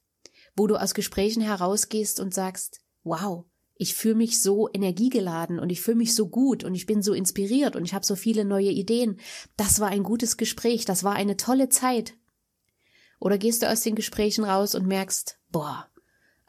Wo 0.56 0.68
du 0.68 0.76
aus 0.76 0.94
Gesprächen 0.94 1.42
herausgehst 1.42 2.20
und 2.20 2.34
sagst, 2.34 2.82
wow, 3.04 3.46
ich 3.76 3.96
fühle 3.96 4.16
mich 4.16 4.42
so 4.42 4.70
energiegeladen 4.72 5.60
und 5.60 5.72
ich 5.72 5.82
fühle 5.82 5.98
mich 5.98 6.14
so 6.14 6.30
gut 6.30 6.64
und 6.64 6.76
ich 6.76 6.86
bin 6.86 7.02
so 7.02 7.14
inspiriert 7.14 7.76
und 7.76 7.86
ich 7.86 7.94
habe 7.94 8.06
so 8.06 8.16
viele 8.16 8.46
neue 8.46 8.70
Ideen. 8.70 9.20
Das 9.58 9.80
war 9.80 9.90
ein 9.90 10.04
gutes 10.04 10.38
Gespräch, 10.38 10.86
das 10.86 11.04
war 11.04 11.14
eine 11.14 11.38
tolle 11.38 11.70
Zeit. 11.70 12.16
Oder 13.20 13.38
gehst 13.38 13.62
du 13.62 13.70
aus 13.70 13.82
den 13.82 13.96
Gesprächen 13.96 14.44
raus 14.44 14.76
und 14.76 14.88
merkst, 14.88 15.38
boah, 15.50 15.88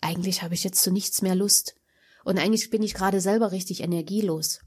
eigentlich 0.00 0.42
habe 0.42 0.54
ich 0.54 0.64
jetzt 0.64 0.82
zu 0.82 0.90
nichts 0.90 1.22
mehr 1.22 1.34
Lust 1.34 1.76
und 2.24 2.38
eigentlich 2.38 2.70
bin 2.70 2.82
ich 2.82 2.94
gerade 2.94 3.20
selber 3.20 3.52
richtig 3.52 3.82
energielos. 3.82 4.60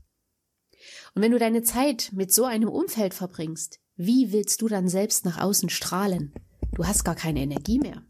Und 1.16 1.22
wenn 1.22 1.32
du 1.32 1.40
deine 1.40 1.64
Zeit 1.64 2.12
mit 2.14 2.32
so 2.32 2.46
einem 2.46 2.70
Umfeld 2.70 3.14
verbringst, 3.14 3.80
wie 3.96 4.32
willst 4.32 4.62
du 4.62 4.68
dann 4.68 4.88
selbst 4.88 5.26
nach 5.26 5.40
außen 5.40 5.70
strahlen? 5.70 6.34
Du 6.74 6.86
hast 6.86 7.04
gar 7.04 7.16
keine 7.16 7.42
Energie 7.42 7.80
mehr. 7.80 8.04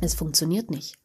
Es 0.00 0.14
funktioniert 0.14 0.70
nicht. 0.70 0.96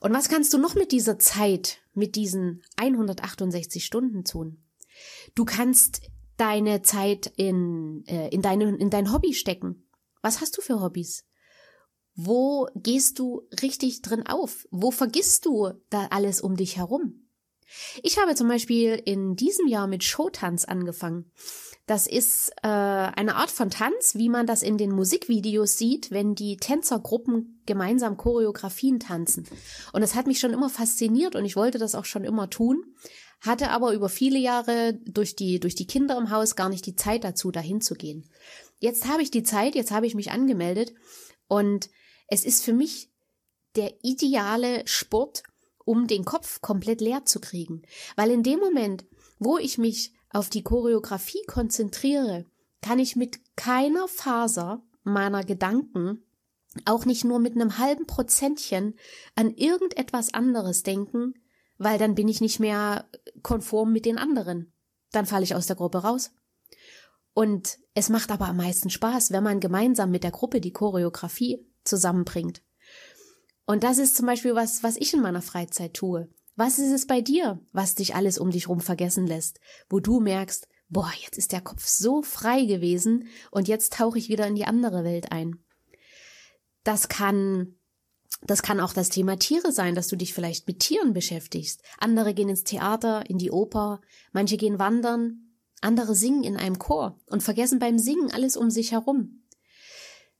Und 0.00 0.12
was 0.12 0.28
kannst 0.28 0.52
du 0.52 0.58
noch 0.58 0.74
mit 0.74 0.92
dieser 0.92 1.18
Zeit, 1.18 1.78
mit 1.92 2.16
diesen 2.16 2.62
168 2.76 3.84
Stunden 3.84 4.24
tun? 4.24 4.62
Du 5.34 5.44
kannst 5.44 6.02
deine 6.36 6.82
Zeit 6.82 7.32
in, 7.36 8.04
äh, 8.06 8.28
in, 8.28 8.42
deine, 8.42 8.76
in 8.76 8.90
dein 8.90 9.12
Hobby 9.12 9.34
stecken. 9.34 9.83
Was 10.24 10.40
hast 10.40 10.56
du 10.56 10.62
für 10.62 10.80
Hobbys? 10.80 11.26
Wo 12.14 12.66
gehst 12.74 13.18
du 13.18 13.42
richtig 13.60 14.00
drin 14.00 14.26
auf? 14.26 14.66
Wo 14.70 14.90
vergisst 14.90 15.44
du 15.44 15.72
da 15.90 16.06
alles 16.06 16.40
um 16.40 16.56
dich 16.56 16.78
herum? 16.78 17.28
Ich 18.02 18.18
habe 18.18 18.34
zum 18.34 18.48
Beispiel 18.48 18.94
in 19.04 19.36
diesem 19.36 19.66
Jahr 19.66 19.86
mit 19.86 20.02
Showtanz 20.02 20.64
angefangen. 20.64 21.30
Das 21.86 22.06
ist 22.06 22.52
äh, 22.62 22.68
eine 22.68 23.34
Art 23.34 23.50
von 23.50 23.68
Tanz, 23.68 24.14
wie 24.14 24.30
man 24.30 24.46
das 24.46 24.62
in 24.62 24.78
den 24.78 24.92
Musikvideos 24.92 25.76
sieht, 25.76 26.10
wenn 26.10 26.34
die 26.34 26.56
Tänzergruppen 26.56 27.62
gemeinsam 27.66 28.16
Choreografien 28.16 29.00
tanzen. 29.00 29.46
Und 29.92 30.00
das 30.00 30.14
hat 30.14 30.26
mich 30.26 30.40
schon 30.40 30.54
immer 30.54 30.70
fasziniert 30.70 31.36
und 31.36 31.44
ich 31.44 31.54
wollte 31.54 31.76
das 31.76 31.94
auch 31.94 32.06
schon 32.06 32.24
immer 32.24 32.48
tun, 32.48 32.82
hatte 33.42 33.68
aber 33.68 33.92
über 33.92 34.08
viele 34.08 34.38
Jahre 34.38 34.94
durch 35.04 35.36
die, 35.36 35.60
durch 35.60 35.74
die 35.74 35.86
Kinder 35.86 36.16
im 36.16 36.30
Haus 36.30 36.56
gar 36.56 36.70
nicht 36.70 36.86
die 36.86 36.96
Zeit 36.96 37.24
dazu, 37.24 37.50
dahin 37.50 37.82
zu 37.82 37.94
gehen. 37.94 38.24
Jetzt 38.78 39.06
habe 39.06 39.22
ich 39.22 39.30
die 39.30 39.42
Zeit, 39.42 39.74
jetzt 39.74 39.90
habe 39.90 40.06
ich 40.06 40.14
mich 40.14 40.30
angemeldet 40.30 40.94
und 41.48 41.90
es 42.28 42.44
ist 42.44 42.64
für 42.64 42.72
mich 42.72 43.10
der 43.76 43.92
ideale 44.02 44.86
Sport, 44.86 45.42
um 45.84 46.06
den 46.06 46.24
Kopf 46.24 46.60
komplett 46.60 47.00
leer 47.00 47.24
zu 47.24 47.40
kriegen. 47.40 47.82
Weil 48.16 48.30
in 48.30 48.42
dem 48.42 48.58
Moment, 48.58 49.04
wo 49.38 49.58
ich 49.58 49.78
mich 49.78 50.12
auf 50.30 50.48
die 50.48 50.62
Choreografie 50.62 51.42
konzentriere, 51.46 52.46
kann 52.82 52.98
ich 52.98 53.16
mit 53.16 53.40
keiner 53.56 54.08
Faser 54.08 54.82
meiner 55.02 55.44
Gedanken 55.44 56.24
auch 56.84 57.04
nicht 57.04 57.24
nur 57.24 57.38
mit 57.38 57.54
einem 57.54 57.78
halben 57.78 58.06
Prozentchen 58.06 58.98
an 59.36 59.54
irgendetwas 59.54 60.34
anderes 60.34 60.82
denken, 60.82 61.34
weil 61.78 61.98
dann 61.98 62.14
bin 62.14 62.28
ich 62.28 62.40
nicht 62.40 62.60
mehr 62.60 63.08
konform 63.42 63.92
mit 63.92 64.06
den 64.06 64.18
anderen. 64.18 64.72
Dann 65.12 65.26
falle 65.26 65.44
ich 65.44 65.54
aus 65.54 65.66
der 65.66 65.76
Gruppe 65.76 65.98
raus. 65.98 66.32
Und 67.34 67.78
es 67.94 68.08
macht 68.08 68.30
aber 68.30 68.46
am 68.46 68.56
meisten 68.56 68.90
Spaß, 68.90 69.32
wenn 69.32 69.42
man 69.44 69.60
gemeinsam 69.60 70.10
mit 70.10 70.24
der 70.24 70.30
Gruppe 70.30 70.60
die 70.60 70.72
Choreografie 70.72 71.66
zusammenbringt. 71.82 72.62
Und 73.66 73.82
das 73.82 73.98
ist 73.98 74.16
zum 74.16 74.26
Beispiel 74.26 74.54
was, 74.54 74.82
was 74.82 74.96
ich 74.96 75.12
in 75.14 75.20
meiner 75.20 75.42
Freizeit 75.42 75.94
tue. 75.94 76.28
Was 76.56 76.78
ist 76.78 76.92
es 76.92 77.06
bei 77.06 77.20
dir, 77.20 77.60
was 77.72 77.96
dich 77.96 78.14
alles 78.14 78.38
um 78.38 78.50
dich 78.50 78.68
rum 78.68 78.80
vergessen 78.80 79.26
lässt, 79.26 79.58
wo 79.88 79.98
du 79.98 80.20
merkst, 80.20 80.68
boah, 80.88 81.10
jetzt 81.20 81.36
ist 81.36 81.50
der 81.50 81.60
Kopf 81.60 81.84
so 81.86 82.22
frei 82.22 82.64
gewesen 82.64 83.26
und 83.50 83.66
jetzt 83.66 83.94
tauche 83.94 84.18
ich 84.18 84.28
wieder 84.28 84.46
in 84.46 84.54
die 84.54 84.66
andere 84.66 85.02
Welt 85.02 85.32
ein. 85.32 85.64
Das 86.84 87.08
kann 87.08 87.74
das 88.46 88.62
kann 88.62 88.80
auch 88.80 88.92
das 88.92 89.08
Thema 89.08 89.38
Tiere 89.38 89.72
sein, 89.72 89.94
dass 89.94 90.08
du 90.08 90.16
dich 90.16 90.34
vielleicht 90.34 90.66
mit 90.66 90.80
Tieren 90.80 91.14
beschäftigst. 91.14 91.82
Andere 91.98 92.34
gehen 92.34 92.50
ins 92.50 92.64
Theater, 92.64 93.24
in 93.28 93.38
die 93.38 93.50
Oper, 93.50 94.02
manche 94.32 94.58
gehen 94.58 94.78
wandern, 94.78 95.43
andere 95.84 96.14
singen 96.14 96.42
in 96.44 96.56
einem 96.56 96.78
Chor 96.78 97.18
und 97.26 97.42
vergessen 97.42 97.78
beim 97.78 97.98
Singen 97.98 98.32
alles 98.32 98.56
um 98.56 98.70
sich 98.70 98.92
herum. 98.92 99.44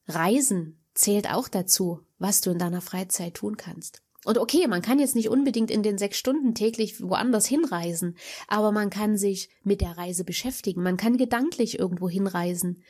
Reisen 0.07 0.85
zählt 0.95 1.31
auch 1.31 1.49
dazu, 1.49 2.01
was 2.19 2.41
du 2.41 2.51
in 2.51 2.59
deiner 2.59 2.81
Freizeit 2.81 3.35
tun 3.35 3.57
kannst. 3.57 4.03
Und 4.25 4.39
okay, 4.39 4.67
man 4.67 4.81
kann 4.81 4.99
jetzt 4.99 5.15
nicht 5.15 5.29
unbedingt 5.29 5.71
in 5.71 5.83
den 5.83 5.99
sechs 5.99 6.17
Stunden 6.17 6.55
täglich 6.55 7.03
woanders 7.03 7.47
hinreisen, 7.47 8.17
aber 8.49 8.73
man 8.73 8.89
kann 8.89 9.19
sich 9.19 9.51
mit 9.63 9.83
der 9.83 9.99
Reise 9.99 10.25
beschäftigen. 10.25 10.83
Man 10.83 10.97
kann 10.97 11.19
gedanklich 11.19 11.79
irgendwo 11.79 12.09
hinreisen 12.09 12.83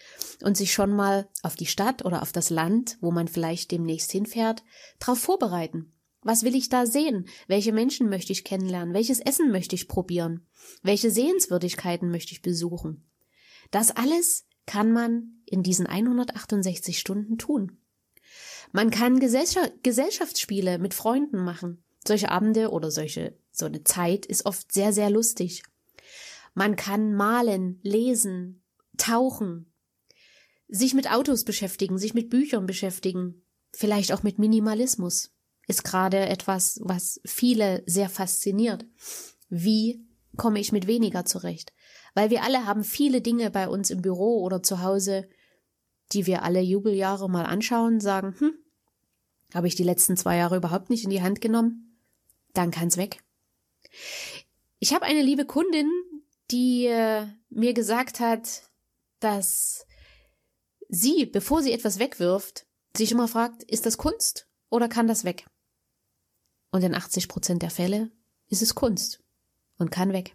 und 0.42 0.56
sich 0.56 0.72
schon 0.72 0.92
mal 0.92 1.28
auf 1.42 1.56
die 1.56 1.66
Stadt 1.66 2.04
oder 2.04 2.22
auf 2.22 2.30
das 2.30 2.50
Land, 2.50 2.98
wo 3.00 3.10
man 3.10 3.26
vielleicht 3.26 3.72
demnächst 3.72 4.12
hinfährt, 4.12 4.62
darauf 5.00 5.18
vorbereiten. 5.18 5.92
Was 6.24 6.42
will 6.42 6.56
ich 6.56 6.70
da 6.70 6.86
sehen? 6.86 7.28
Welche 7.46 7.72
Menschen 7.72 8.08
möchte 8.08 8.32
ich 8.32 8.44
kennenlernen? 8.44 8.94
Welches 8.94 9.20
Essen 9.20 9.52
möchte 9.52 9.76
ich 9.76 9.88
probieren? 9.88 10.46
Welche 10.82 11.10
Sehenswürdigkeiten 11.10 12.10
möchte 12.10 12.32
ich 12.32 12.42
besuchen? 12.42 13.06
Das 13.70 13.90
alles 13.90 14.46
kann 14.66 14.90
man 14.90 15.42
in 15.44 15.62
diesen 15.62 15.86
168 15.86 16.98
Stunden 16.98 17.36
tun. 17.36 17.78
Man 18.72 18.90
kann 18.90 19.20
Gesellschaftsspiele 19.20 20.78
mit 20.78 20.94
Freunden 20.94 21.44
machen. 21.44 21.84
Solche 22.06 22.30
Abende 22.30 22.70
oder 22.70 22.90
solche, 22.90 23.36
so 23.52 23.66
eine 23.66 23.84
Zeit 23.84 24.26
ist 24.26 24.46
oft 24.46 24.72
sehr, 24.72 24.92
sehr 24.92 25.10
lustig. 25.10 25.62
Man 26.54 26.76
kann 26.76 27.14
malen, 27.14 27.80
lesen, 27.82 28.62
tauchen, 28.96 29.72
sich 30.68 30.94
mit 30.94 31.10
Autos 31.10 31.44
beschäftigen, 31.44 31.98
sich 31.98 32.14
mit 32.14 32.30
Büchern 32.30 32.66
beschäftigen, 32.66 33.42
vielleicht 33.72 34.12
auch 34.12 34.22
mit 34.22 34.38
Minimalismus. 34.38 35.33
Ist 35.66 35.84
gerade 35.84 36.18
etwas, 36.26 36.80
was 36.82 37.20
viele 37.24 37.82
sehr 37.86 38.08
fasziniert. 38.08 38.84
Wie 39.48 40.04
komme 40.36 40.60
ich 40.60 40.72
mit 40.72 40.86
weniger 40.86 41.24
zurecht? 41.24 41.72
Weil 42.14 42.30
wir 42.30 42.42
alle 42.42 42.66
haben 42.66 42.84
viele 42.84 43.20
Dinge 43.20 43.50
bei 43.50 43.68
uns 43.68 43.90
im 43.90 44.02
Büro 44.02 44.42
oder 44.42 44.62
zu 44.62 44.82
Hause, 44.82 45.28
die 46.12 46.26
wir 46.26 46.42
alle 46.42 46.60
Jubeljahre 46.60 47.28
mal 47.28 47.44
anschauen, 47.44 48.00
sagen, 48.00 48.34
hm, 48.38 48.54
habe 49.54 49.68
ich 49.68 49.74
die 49.74 49.84
letzten 49.84 50.16
zwei 50.16 50.36
Jahre 50.36 50.56
überhaupt 50.56 50.90
nicht 50.90 51.04
in 51.04 51.10
die 51.10 51.22
Hand 51.22 51.40
genommen? 51.40 51.98
Dann 52.52 52.70
kann's 52.70 52.96
weg. 52.96 53.22
Ich 54.78 54.92
habe 54.92 55.06
eine 55.06 55.22
liebe 55.22 55.44
Kundin, 55.44 55.90
die 56.50 56.86
äh, 56.86 57.26
mir 57.48 57.72
gesagt 57.72 58.20
hat, 58.20 58.62
dass 59.20 59.86
sie, 60.88 61.26
bevor 61.26 61.62
sie 61.62 61.72
etwas 61.72 61.98
wegwirft, 61.98 62.66
sich 62.96 63.12
immer 63.12 63.28
fragt, 63.28 63.62
ist 63.64 63.86
das 63.86 63.96
Kunst 63.96 64.48
oder 64.70 64.88
kann 64.88 65.06
das 65.06 65.24
weg? 65.24 65.46
Und 66.74 66.82
in 66.82 66.92
80 66.92 67.28
Prozent 67.28 67.62
der 67.62 67.70
Fälle 67.70 68.10
ist 68.48 68.60
es 68.60 68.74
Kunst 68.74 69.22
und 69.78 69.92
kann 69.92 70.12
weg. 70.12 70.34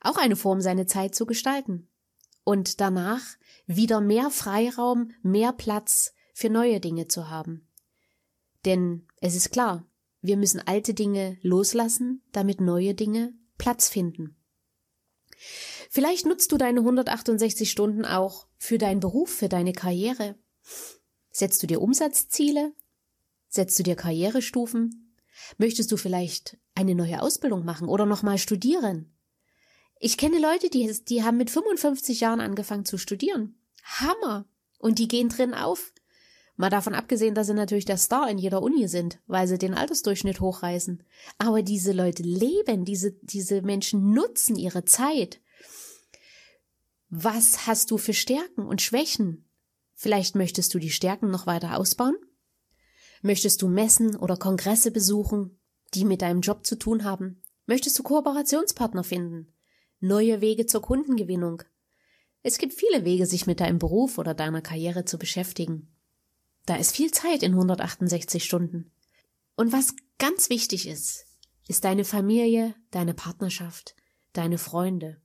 Auch 0.00 0.16
eine 0.16 0.36
Form, 0.36 0.62
seine 0.62 0.86
Zeit 0.86 1.14
zu 1.14 1.26
gestalten. 1.26 1.86
Und 2.44 2.80
danach 2.80 3.20
wieder 3.66 4.00
mehr 4.00 4.30
Freiraum, 4.30 5.10
mehr 5.20 5.52
Platz 5.52 6.14
für 6.32 6.48
neue 6.48 6.80
Dinge 6.80 7.08
zu 7.08 7.28
haben. 7.28 7.68
Denn 8.64 9.06
es 9.20 9.34
ist 9.34 9.52
klar, 9.52 9.84
wir 10.22 10.38
müssen 10.38 10.66
alte 10.66 10.94
Dinge 10.94 11.36
loslassen, 11.42 12.22
damit 12.32 12.62
neue 12.62 12.94
Dinge 12.94 13.34
Platz 13.58 13.90
finden. 13.90 14.34
Vielleicht 15.90 16.24
nutzt 16.24 16.52
du 16.52 16.56
deine 16.56 16.80
168 16.80 17.70
Stunden 17.70 18.06
auch 18.06 18.46
für 18.56 18.78
deinen 18.78 19.00
Beruf, 19.00 19.28
für 19.28 19.50
deine 19.50 19.74
Karriere. 19.74 20.36
Setzt 21.30 21.62
du 21.62 21.66
dir 21.66 21.82
Umsatzziele? 21.82 22.72
Setzt 23.50 23.78
du 23.78 23.82
dir 23.82 23.94
Karrierestufen? 23.94 25.04
Möchtest 25.56 25.90
du 25.92 25.96
vielleicht 25.96 26.56
eine 26.74 26.94
neue 26.94 27.22
Ausbildung 27.22 27.64
machen 27.64 27.88
oder 27.88 28.06
nochmal 28.06 28.38
studieren? 28.38 29.12
Ich 30.00 30.16
kenne 30.16 30.38
Leute, 30.38 30.70
die, 30.70 30.92
die 31.08 31.24
haben 31.24 31.36
mit 31.36 31.50
55 31.50 32.20
Jahren 32.20 32.40
angefangen 32.40 32.84
zu 32.84 32.98
studieren. 32.98 33.56
Hammer! 33.82 34.46
Und 34.78 34.98
die 35.00 35.08
gehen 35.08 35.28
drin 35.28 35.54
auf. 35.54 35.92
Mal 36.56 36.70
davon 36.70 36.94
abgesehen, 36.94 37.34
dass 37.34 37.46
sie 37.46 37.54
natürlich 37.54 37.84
der 37.84 37.98
Star 37.98 38.28
in 38.28 38.38
jeder 38.38 38.62
Uni 38.62 38.88
sind, 38.88 39.20
weil 39.26 39.46
sie 39.46 39.58
den 39.58 39.74
Altersdurchschnitt 39.74 40.40
hochreißen. 40.40 41.04
Aber 41.38 41.62
diese 41.62 41.92
Leute 41.92 42.22
leben, 42.22 42.84
diese, 42.84 43.12
diese 43.12 43.62
Menschen 43.62 44.12
nutzen 44.12 44.56
ihre 44.56 44.84
Zeit. 44.84 45.40
Was 47.10 47.66
hast 47.66 47.90
du 47.90 47.98
für 47.98 48.12
Stärken 48.12 48.66
und 48.66 48.82
Schwächen? 48.82 49.48
Vielleicht 49.94 50.34
möchtest 50.34 50.74
du 50.74 50.78
die 50.78 50.90
Stärken 50.90 51.30
noch 51.30 51.46
weiter 51.46 51.76
ausbauen? 51.76 52.16
Möchtest 53.22 53.62
du 53.62 53.68
Messen 53.68 54.16
oder 54.16 54.36
Kongresse 54.36 54.90
besuchen, 54.90 55.58
die 55.94 56.04
mit 56.04 56.22
deinem 56.22 56.40
Job 56.40 56.66
zu 56.66 56.76
tun 56.76 57.04
haben? 57.04 57.42
Möchtest 57.66 57.98
du 57.98 58.02
Kooperationspartner 58.02 59.04
finden? 59.04 59.52
Neue 60.00 60.40
Wege 60.40 60.66
zur 60.66 60.82
Kundengewinnung? 60.82 61.62
Es 62.42 62.58
gibt 62.58 62.74
viele 62.74 63.04
Wege, 63.04 63.26
sich 63.26 63.46
mit 63.46 63.60
deinem 63.60 63.78
Beruf 63.78 64.18
oder 64.18 64.34
deiner 64.34 64.62
Karriere 64.62 65.04
zu 65.04 65.18
beschäftigen. 65.18 65.92
Da 66.66 66.76
ist 66.76 66.94
viel 66.94 67.10
Zeit 67.10 67.42
in 67.42 67.52
168 67.52 68.44
Stunden. 68.44 68.92
Und 69.56 69.72
was 69.72 69.96
ganz 70.18 70.50
wichtig 70.50 70.86
ist, 70.86 71.26
ist 71.66 71.84
deine 71.84 72.04
Familie, 72.04 72.74
deine 72.90 73.14
Partnerschaft, 73.14 73.96
deine 74.32 74.58
Freunde. 74.58 75.20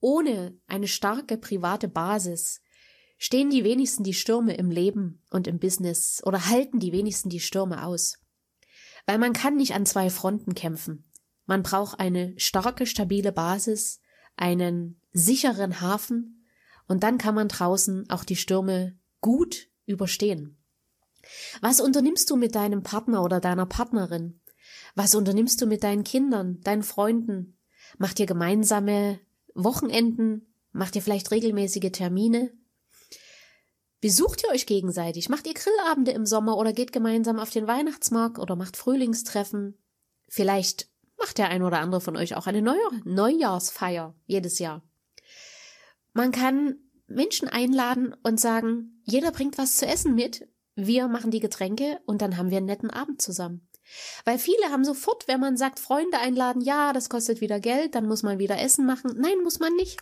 Ohne 0.00 0.58
eine 0.66 0.88
starke 0.88 1.38
private 1.38 1.88
Basis 1.88 2.60
stehen 3.22 3.50
die 3.50 3.62
wenigsten 3.62 4.02
die 4.02 4.14
Stürme 4.14 4.56
im 4.56 4.72
Leben 4.72 5.22
und 5.30 5.46
im 5.46 5.60
Business 5.60 6.20
oder 6.24 6.48
halten 6.48 6.80
die 6.80 6.90
wenigsten 6.90 7.28
die 7.28 7.38
Stürme 7.38 7.86
aus. 7.86 8.18
Weil 9.06 9.18
man 9.18 9.32
kann 9.32 9.56
nicht 9.56 9.76
an 9.76 9.86
zwei 9.86 10.10
Fronten 10.10 10.56
kämpfen. 10.56 11.04
Man 11.46 11.62
braucht 11.62 12.00
eine 12.00 12.34
starke, 12.36 12.84
stabile 12.84 13.30
Basis, 13.30 14.00
einen 14.34 15.00
sicheren 15.12 15.80
Hafen 15.80 16.48
und 16.88 17.04
dann 17.04 17.16
kann 17.16 17.36
man 17.36 17.46
draußen 17.46 18.10
auch 18.10 18.24
die 18.24 18.34
Stürme 18.34 18.98
gut 19.20 19.68
überstehen. 19.86 20.58
Was 21.60 21.80
unternimmst 21.80 22.28
du 22.28 22.34
mit 22.34 22.56
deinem 22.56 22.82
Partner 22.82 23.22
oder 23.22 23.38
deiner 23.38 23.66
Partnerin? 23.66 24.40
Was 24.96 25.14
unternimmst 25.14 25.62
du 25.62 25.66
mit 25.66 25.84
deinen 25.84 26.02
Kindern, 26.02 26.60
deinen 26.62 26.82
Freunden? 26.82 27.56
Macht 27.98 28.18
ihr 28.18 28.26
gemeinsame 28.26 29.20
Wochenenden? 29.54 30.52
Macht 30.72 30.96
ihr 30.96 31.02
vielleicht 31.02 31.30
regelmäßige 31.30 31.92
Termine? 31.92 32.50
Besucht 34.02 34.42
ihr 34.42 34.50
euch 34.50 34.66
gegenseitig? 34.66 35.28
Macht 35.28 35.46
ihr 35.46 35.54
Grillabende 35.54 36.10
im 36.10 36.26
Sommer 36.26 36.58
oder 36.58 36.72
geht 36.72 36.92
gemeinsam 36.92 37.38
auf 37.38 37.50
den 37.50 37.68
Weihnachtsmarkt 37.68 38.40
oder 38.40 38.56
macht 38.56 38.76
Frühlingstreffen? 38.76 39.78
Vielleicht 40.28 40.88
macht 41.16 41.38
der 41.38 41.50
ein 41.50 41.62
oder 41.62 41.78
andere 41.78 42.00
von 42.00 42.16
euch 42.16 42.34
auch 42.34 42.48
eine 42.48 42.62
Neujahrsfeier 42.62 44.16
jedes 44.26 44.58
Jahr. 44.58 44.82
Man 46.14 46.32
kann 46.32 46.78
Menschen 47.06 47.46
einladen 47.46 48.12
und 48.24 48.40
sagen, 48.40 49.00
jeder 49.04 49.30
bringt 49.30 49.56
was 49.56 49.76
zu 49.76 49.86
essen 49.86 50.16
mit, 50.16 50.48
wir 50.74 51.06
machen 51.06 51.30
die 51.30 51.40
Getränke 51.40 52.00
und 52.04 52.22
dann 52.22 52.36
haben 52.36 52.50
wir 52.50 52.56
einen 52.56 52.66
netten 52.66 52.90
Abend 52.90 53.22
zusammen. 53.22 53.68
Weil 54.24 54.40
viele 54.40 54.70
haben 54.70 54.84
sofort, 54.84 55.28
wenn 55.28 55.38
man 55.38 55.56
sagt, 55.56 55.78
Freunde 55.78 56.18
einladen, 56.18 56.60
ja, 56.60 56.92
das 56.92 57.08
kostet 57.08 57.40
wieder 57.40 57.60
Geld, 57.60 57.94
dann 57.94 58.08
muss 58.08 58.24
man 58.24 58.40
wieder 58.40 58.60
Essen 58.60 58.84
machen. 58.84 59.12
Nein, 59.16 59.44
muss 59.44 59.60
man 59.60 59.76
nicht. 59.76 60.00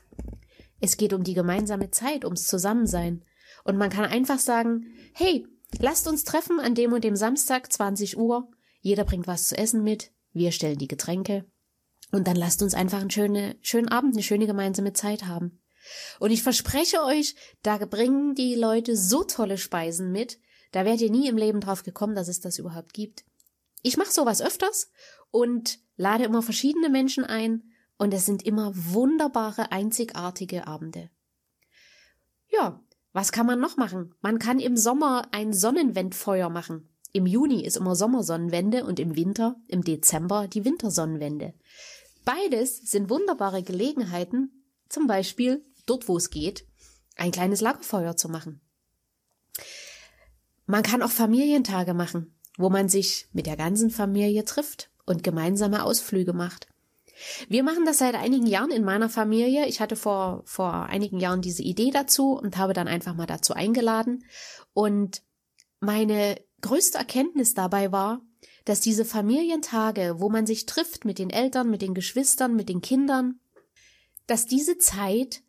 Es 0.81 0.97
geht 0.97 1.13
um 1.13 1.23
die 1.23 1.35
gemeinsame 1.35 1.91
Zeit, 1.91 2.25
ums 2.25 2.47
Zusammensein. 2.47 3.27
Und 3.65 3.77
man 3.77 3.91
kann 3.91 4.05
einfach 4.05 4.39
sagen, 4.39 4.87
hey, 5.15 5.47
lasst 5.79 6.09
uns 6.09 6.25
treffen 6.25 6.61
an 6.61 6.75
dem 6.75 6.93
und 6.93 7.05
dem 7.05 7.17
Samstag, 7.17 7.73
20 7.73 8.19
Uhr. 8.19 8.51
Jeder 8.81 9.05
bringt 9.05 9.27
was 9.27 9.49
zu 9.49 9.57
essen 9.57 9.83
mit. 9.83 10.13
Wir 10.33 10.53
stellen 10.53 10.79
die 10.79 10.89
Getränke. 10.89 11.45
Und 12.13 12.27
dann 12.27 12.37
lasst 12.37 12.63
uns 12.63 12.75
einfach 12.75 13.01
einen 13.01 13.11
schönen, 13.11 13.55
schönen 13.63 13.89
Abend, 13.89 14.15
eine 14.15 14.23
schöne 14.23 14.47
gemeinsame 14.47 14.93
Zeit 14.93 15.27
haben. 15.27 15.61
Und 16.19 16.31
ich 16.31 16.43
verspreche 16.43 17.03
euch, 17.03 17.35
da 17.63 17.79
bringen 17.79 18.35
die 18.35 18.55
Leute 18.55 18.97
so 18.97 19.25
tolle 19.25 19.59
Speisen 19.59 20.13
mit, 20.13 20.39
da 20.73 20.85
wärt 20.85 21.01
ihr 21.01 21.11
nie 21.11 21.29
im 21.29 21.37
Leben 21.37 21.61
drauf 21.61 21.83
gekommen, 21.83 22.15
dass 22.15 22.29
es 22.29 22.41
das 22.41 22.59
überhaupt 22.59 22.93
gibt. 22.93 23.25
Ich 23.83 23.97
mache 23.97 24.13
sowas 24.13 24.43
öfters 24.43 24.91
und 25.31 25.79
lade 25.97 26.25
immer 26.25 26.43
verschiedene 26.43 26.89
Menschen 26.89 27.25
ein 27.25 27.73
und 27.97 28.15
es 28.15 28.27
sind 28.27 28.43
immer 28.45 28.73
wunderbare, 28.75 29.73
einzigartige 29.73 30.67
Abende. 30.67 31.11
Ja, 32.49 32.83
was 33.13 33.33
kann 33.33 33.47
man 33.47 33.61
noch 33.61 33.77
machen? 33.77 34.15
Man 34.21 34.39
kann 34.39 34.61
im 34.61 34.77
Sommer 34.77 35.29
ein 35.33 35.53
Sonnenwendfeuer 35.53 36.49
machen. 36.49 36.89
Im 37.13 37.27
Juni 37.27 37.65
ist 37.65 37.77
immer 37.77 37.97
Sommersonnenwende 37.97 38.85
und 38.85 39.01
im 39.01 39.17
Winter, 39.17 39.57
im 39.67 39.83
Dezember, 39.83 40.47
die 40.47 40.65
Wintersonnenwende. 40.65 41.55
Beides 42.25 42.79
sind 42.79 43.11
wunderbare 43.11 43.63
Gelegenheiten, 43.63 44.65
zum 44.89 45.07
Beispiel 45.07 45.65
dort, 45.87 46.09
wo 46.09 46.17
es 46.17 46.31
geht, 46.31 46.67
ein 47.17 47.33
kleines 47.33 47.61
Lagerfeuer 47.61 48.17
zu 48.17 48.29
machen. 48.29 48.61
Man 50.67 50.85
kann 50.85 51.03
auch 51.03 51.11
Familientage 51.11 51.95
machen, 51.95 52.39
wo 52.57 52.71
man 52.71 52.89
sich 52.89 53.29
mit 53.33 53.47
der 53.47 53.57
ganzen 53.57 53.91
Familie 53.91 54.45
trifft 54.45 54.91
und 55.05 55.25
gemeinsame 55.25 55.83
Ausflüge 55.83 56.33
macht. 56.33 56.69
Wir 57.49 57.63
machen 57.63 57.85
das 57.85 57.99
seit 57.99 58.15
einigen 58.15 58.47
Jahren 58.47 58.71
in 58.71 58.85
meiner 58.85 59.09
Familie. 59.09 59.67
Ich 59.67 59.81
hatte 59.81 59.97
vor, 59.97 60.43
vor 60.45 60.87
einigen 60.87 61.19
Jahren 61.19 61.43
diese 61.43 61.63
Idee 61.63 61.91
dazu 61.91 62.33
und 62.33 62.57
habe 62.57 62.73
dann 62.73 62.89
einfach 62.89 63.15
mal 63.15 63.27
dazu 63.27 63.55
eingeladen. 63.55 64.25
Und 64.73 65.23
meine 65.81 66.41
größte 66.61 66.99
Erkenntnis 66.99 67.55
dabei 67.55 67.93
war, 67.93 68.23
dass 68.65 68.81
diese 68.81 69.05
Familientage, 69.05 70.17
wo 70.19 70.29
man 70.29 70.47
sich 70.47 70.67
trifft 70.67 71.05
mit 71.05 71.19
den 71.19 71.31
Eltern, 71.31 71.71
mit 71.71 71.83
den 71.83 71.95
Geschwistern, 71.95 72.55
mit 72.55 72.69
den 72.69 72.81
Kindern, 72.81 73.41
dass 74.27 74.47
diese 74.47 74.79
Zeit 74.79 75.43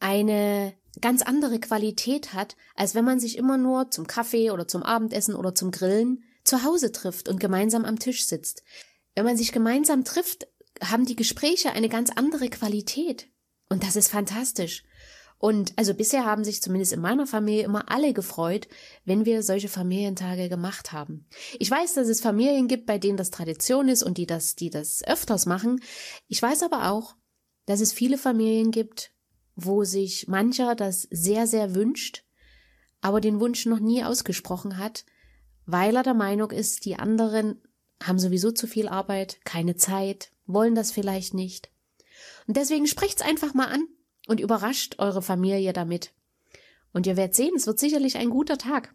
eine 0.00 0.74
ganz 1.00 1.22
andere 1.22 1.58
Qualität 1.58 2.34
hat, 2.34 2.56
als 2.74 2.94
wenn 2.94 3.04
man 3.04 3.20
sich 3.20 3.36
immer 3.38 3.56
nur 3.56 3.90
zum 3.90 4.06
Kaffee 4.06 4.50
oder 4.50 4.68
zum 4.68 4.82
Abendessen 4.82 5.34
oder 5.34 5.54
zum 5.54 5.70
Grillen 5.70 6.24
zu 6.44 6.64
Hause 6.64 6.92
trifft 6.92 7.28
und 7.28 7.40
gemeinsam 7.40 7.84
am 7.84 7.98
Tisch 7.98 8.26
sitzt. 8.26 8.62
Wenn 9.14 9.24
man 9.24 9.36
sich 9.36 9.52
gemeinsam 9.52 10.04
trifft, 10.04 10.46
haben 10.82 11.04
die 11.04 11.16
Gespräche 11.16 11.72
eine 11.72 11.88
ganz 11.88 12.10
andere 12.10 12.48
Qualität. 12.48 13.28
Und 13.68 13.84
das 13.84 13.96
ist 13.96 14.08
fantastisch. 14.08 14.84
Und 15.38 15.72
also 15.76 15.92
bisher 15.92 16.24
haben 16.24 16.44
sich 16.44 16.62
zumindest 16.62 16.92
in 16.92 17.00
meiner 17.00 17.26
Familie 17.26 17.64
immer 17.64 17.90
alle 17.90 18.12
gefreut, 18.12 18.68
wenn 19.04 19.24
wir 19.24 19.42
solche 19.42 19.68
Familientage 19.68 20.48
gemacht 20.48 20.92
haben. 20.92 21.26
Ich 21.58 21.68
weiß, 21.68 21.94
dass 21.94 22.06
es 22.06 22.20
Familien 22.20 22.68
gibt, 22.68 22.86
bei 22.86 22.98
denen 22.98 23.16
das 23.16 23.30
Tradition 23.30 23.88
ist 23.88 24.04
und 24.04 24.18
die 24.18 24.26
das, 24.26 24.54
die 24.54 24.70
das 24.70 25.02
öfters 25.02 25.46
machen. 25.46 25.82
Ich 26.28 26.40
weiß 26.40 26.62
aber 26.62 26.90
auch, 26.92 27.16
dass 27.66 27.80
es 27.80 27.92
viele 27.92 28.18
Familien 28.18 28.70
gibt, 28.70 29.10
wo 29.56 29.84
sich 29.84 30.28
mancher 30.28 30.74
das 30.74 31.08
sehr, 31.10 31.46
sehr 31.46 31.74
wünscht, 31.74 32.24
aber 33.00 33.20
den 33.20 33.40
Wunsch 33.40 33.66
noch 33.66 33.80
nie 33.80 34.04
ausgesprochen 34.04 34.78
hat, 34.78 35.04
weil 35.66 35.96
er 35.96 36.02
der 36.02 36.14
Meinung 36.14 36.50
ist, 36.50 36.84
die 36.84 36.96
anderen 36.96 37.60
haben 38.02 38.18
sowieso 38.18 38.52
zu 38.52 38.66
viel 38.66 38.88
Arbeit, 38.88 39.40
keine 39.44 39.76
Zeit, 39.76 40.31
wollen 40.46 40.74
das 40.74 40.92
vielleicht 40.92 41.34
nicht. 41.34 41.70
Und 42.46 42.56
deswegen 42.56 42.86
sprecht's 42.86 43.22
einfach 43.22 43.54
mal 43.54 43.68
an 43.68 43.86
und 44.26 44.40
überrascht 44.40 44.96
eure 44.98 45.22
Familie 45.22 45.72
damit. 45.72 46.12
Und 46.92 47.06
ihr 47.06 47.16
werdet 47.16 47.34
sehen, 47.34 47.54
es 47.56 47.66
wird 47.66 47.78
sicherlich 47.78 48.16
ein 48.16 48.30
guter 48.30 48.58
Tag. 48.58 48.94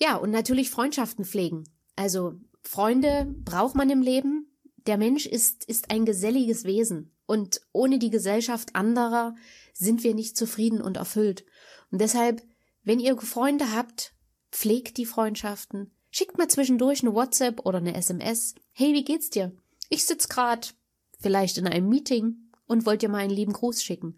Ja, 0.00 0.16
und 0.16 0.30
natürlich 0.30 0.70
Freundschaften 0.70 1.24
pflegen. 1.24 1.64
Also 1.96 2.34
Freunde 2.62 3.26
braucht 3.44 3.74
man 3.74 3.90
im 3.90 4.02
Leben. 4.02 4.46
Der 4.86 4.96
Mensch 4.96 5.26
ist, 5.26 5.64
ist 5.64 5.90
ein 5.90 6.04
geselliges 6.04 6.64
Wesen. 6.64 7.14
Und 7.26 7.60
ohne 7.72 7.98
die 7.98 8.10
Gesellschaft 8.10 8.74
anderer 8.74 9.34
sind 9.72 10.02
wir 10.02 10.14
nicht 10.14 10.36
zufrieden 10.36 10.80
und 10.80 10.96
erfüllt. 10.96 11.44
Und 11.90 12.00
deshalb, 12.00 12.42
wenn 12.82 12.98
ihr 12.98 13.16
Freunde 13.18 13.72
habt, 13.72 14.14
pflegt 14.50 14.96
die 14.96 15.06
Freundschaften. 15.06 15.94
Schickt 16.10 16.36
mal 16.36 16.48
zwischendurch 16.48 17.02
eine 17.02 17.14
WhatsApp 17.14 17.64
oder 17.64 17.78
eine 17.78 17.94
SMS. 17.94 18.54
Hey, 18.72 18.92
wie 18.92 19.04
geht's 19.04 19.30
dir? 19.30 19.52
Ich 19.92 20.06
sitz 20.06 20.30
grad 20.30 20.74
vielleicht 21.20 21.58
in 21.58 21.66
einem 21.66 21.86
Meeting 21.86 22.50
und 22.66 22.86
wollt 22.86 23.02
dir 23.02 23.10
mal 23.10 23.18
einen 23.18 23.30
lieben 23.30 23.52
Gruß 23.52 23.84
schicken. 23.84 24.14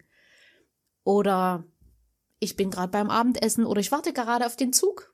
Oder 1.03 1.65
ich 2.39 2.55
bin 2.55 2.69
gerade 2.71 2.93
beim 2.93 3.09
Abendessen 3.09 3.65
oder 3.65 3.81
ich 3.81 3.91
warte 3.91 4.13
gerade 4.13 4.45
auf 4.45 4.55
den 4.55 4.71
Zug 4.71 5.13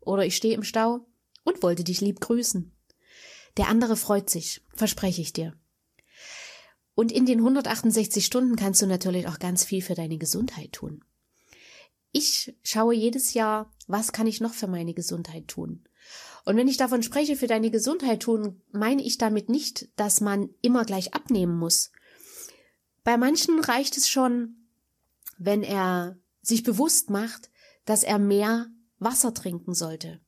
oder 0.00 0.24
ich 0.24 0.36
stehe 0.36 0.54
im 0.54 0.62
Stau 0.62 1.06
und 1.42 1.62
wollte 1.62 1.84
dich 1.84 2.00
lieb 2.00 2.20
grüßen. 2.20 2.74
Der 3.58 3.68
andere 3.68 3.96
freut 3.96 4.30
sich, 4.30 4.62
verspreche 4.74 5.20
ich 5.20 5.34
dir. 5.34 5.54
Und 6.94 7.12
in 7.12 7.26
den 7.26 7.40
168 7.40 8.24
Stunden 8.24 8.56
kannst 8.56 8.80
du 8.80 8.86
natürlich 8.86 9.28
auch 9.28 9.38
ganz 9.38 9.64
viel 9.64 9.82
für 9.82 9.94
deine 9.94 10.16
Gesundheit 10.16 10.72
tun. 10.72 11.04
Ich 12.10 12.56
schaue 12.62 12.94
jedes 12.94 13.34
Jahr, 13.34 13.70
was 13.86 14.12
kann 14.12 14.26
ich 14.26 14.40
noch 14.40 14.54
für 14.54 14.66
meine 14.66 14.94
Gesundheit 14.94 15.46
tun? 15.46 15.84
Und 16.44 16.56
wenn 16.56 16.68
ich 16.68 16.76
davon 16.76 17.02
spreche, 17.02 17.36
für 17.36 17.46
deine 17.46 17.70
Gesundheit 17.70 18.20
tun, 18.20 18.60
meine 18.70 19.02
ich 19.02 19.18
damit 19.18 19.48
nicht, 19.48 19.88
dass 19.96 20.20
man 20.20 20.50
immer 20.60 20.84
gleich 20.84 21.14
abnehmen 21.14 21.56
muss. 21.56 21.90
Bei 23.02 23.16
manchen 23.16 23.60
reicht 23.60 23.96
es 23.96 24.08
schon, 24.08 24.68
wenn 25.38 25.62
er 25.62 26.18
sich 26.42 26.62
bewusst 26.62 27.10
macht, 27.10 27.50
dass 27.86 28.02
er 28.02 28.18
mehr 28.18 28.68
Wasser 28.98 29.34
trinken 29.34 29.74
sollte. 29.74 30.20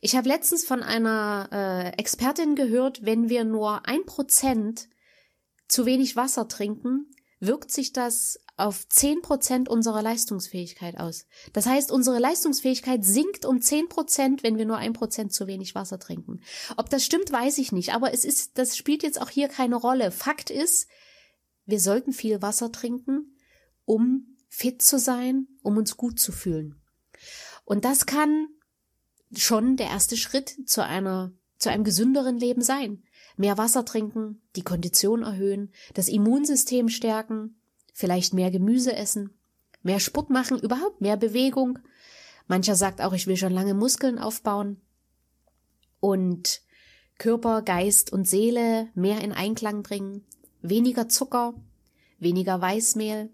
Ich 0.00 0.16
habe 0.16 0.28
letztens 0.28 0.64
von 0.64 0.82
einer 0.82 1.48
äh, 1.52 2.00
Expertin 2.00 2.54
gehört, 2.54 3.04
wenn 3.04 3.28
wir 3.28 3.44
nur 3.44 3.86
ein 3.86 4.04
Prozent 4.04 4.88
zu 5.68 5.86
wenig 5.86 6.16
Wasser 6.16 6.48
trinken, 6.48 7.10
wirkt 7.40 7.70
sich 7.70 7.92
das 7.92 8.38
auf 8.56 8.88
zehn 8.88 9.20
Prozent 9.20 9.68
unserer 9.68 10.02
Leistungsfähigkeit 10.02 10.98
aus. 10.98 11.26
Das 11.52 11.66
heißt, 11.66 11.92
unsere 11.92 12.18
Leistungsfähigkeit 12.18 13.04
sinkt 13.04 13.44
um 13.44 13.60
zehn 13.60 13.88
Prozent, 13.88 14.42
wenn 14.42 14.56
wir 14.56 14.64
nur 14.64 14.78
ein 14.78 14.94
Prozent 14.94 15.32
zu 15.32 15.46
wenig 15.46 15.74
Wasser 15.74 15.98
trinken. 15.98 16.40
Ob 16.76 16.88
das 16.88 17.04
stimmt, 17.04 17.30
weiß 17.30 17.58
ich 17.58 17.72
nicht, 17.72 17.92
aber 17.92 18.14
es 18.14 18.24
ist, 18.24 18.56
das 18.58 18.76
spielt 18.76 19.02
jetzt 19.02 19.20
auch 19.20 19.28
hier 19.28 19.48
keine 19.48 19.76
Rolle. 19.76 20.10
Fakt 20.10 20.50
ist, 20.50 20.88
wir 21.66 21.80
sollten 21.80 22.12
viel 22.12 22.40
Wasser 22.40 22.72
trinken, 22.72 23.36
um 23.84 24.36
fit 24.48 24.80
zu 24.80 24.98
sein, 24.98 25.48
um 25.62 25.76
uns 25.76 25.96
gut 25.98 26.18
zu 26.18 26.32
fühlen. 26.32 26.80
Und 27.64 27.84
das 27.84 28.06
kann 28.06 28.48
schon 29.34 29.76
der 29.76 29.88
erste 29.88 30.16
Schritt 30.16 30.56
zu 30.66 30.82
einer, 30.82 31.32
zu 31.58 31.70
einem 31.70 31.84
gesünderen 31.84 32.38
Leben 32.38 32.62
sein. 32.62 33.02
Mehr 33.36 33.58
Wasser 33.58 33.84
trinken, 33.84 34.40
die 34.54 34.62
Kondition 34.62 35.22
erhöhen, 35.22 35.72
das 35.92 36.08
Immunsystem 36.08 36.88
stärken, 36.88 37.60
vielleicht 37.96 38.34
mehr 38.34 38.50
Gemüse 38.50 38.94
essen, 38.94 39.30
mehr 39.82 40.00
Sport 40.00 40.28
machen, 40.28 40.58
überhaupt 40.58 41.00
mehr 41.00 41.16
Bewegung. 41.16 41.78
Mancher 42.46 42.74
sagt 42.74 43.00
auch, 43.00 43.14
ich 43.14 43.26
will 43.26 43.38
schon 43.38 43.54
lange 43.54 43.72
Muskeln 43.72 44.18
aufbauen. 44.18 44.82
Und 45.98 46.60
Körper, 47.16 47.62
Geist 47.62 48.12
und 48.12 48.28
Seele 48.28 48.88
mehr 48.94 49.22
in 49.22 49.32
Einklang 49.32 49.82
bringen, 49.82 50.26
weniger 50.60 51.08
Zucker, 51.08 51.54
weniger 52.18 52.60
Weißmehl, 52.60 53.30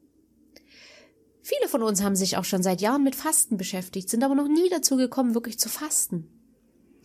Viele 1.45 1.67
von 1.67 1.83
uns 1.83 2.05
haben 2.05 2.15
sich 2.15 2.37
auch 2.37 2.45
schon 2.45 2.63
seit 2.63 2.81
Jahren 2.81 3.03
mit 3.03 3.17
Fasten 3.17 3.57
beschäftigt, 3.57 4.09
sind 4.09 4.23
aber 4.23 4.37
noch 4.37 4.47
nie 4.47 4.69
dazu 4.71 4.97
gekommen, 4.97 5.35
wirklich 5.35 5.59
zu 5.59 5.69
fasten. 5.69 6.29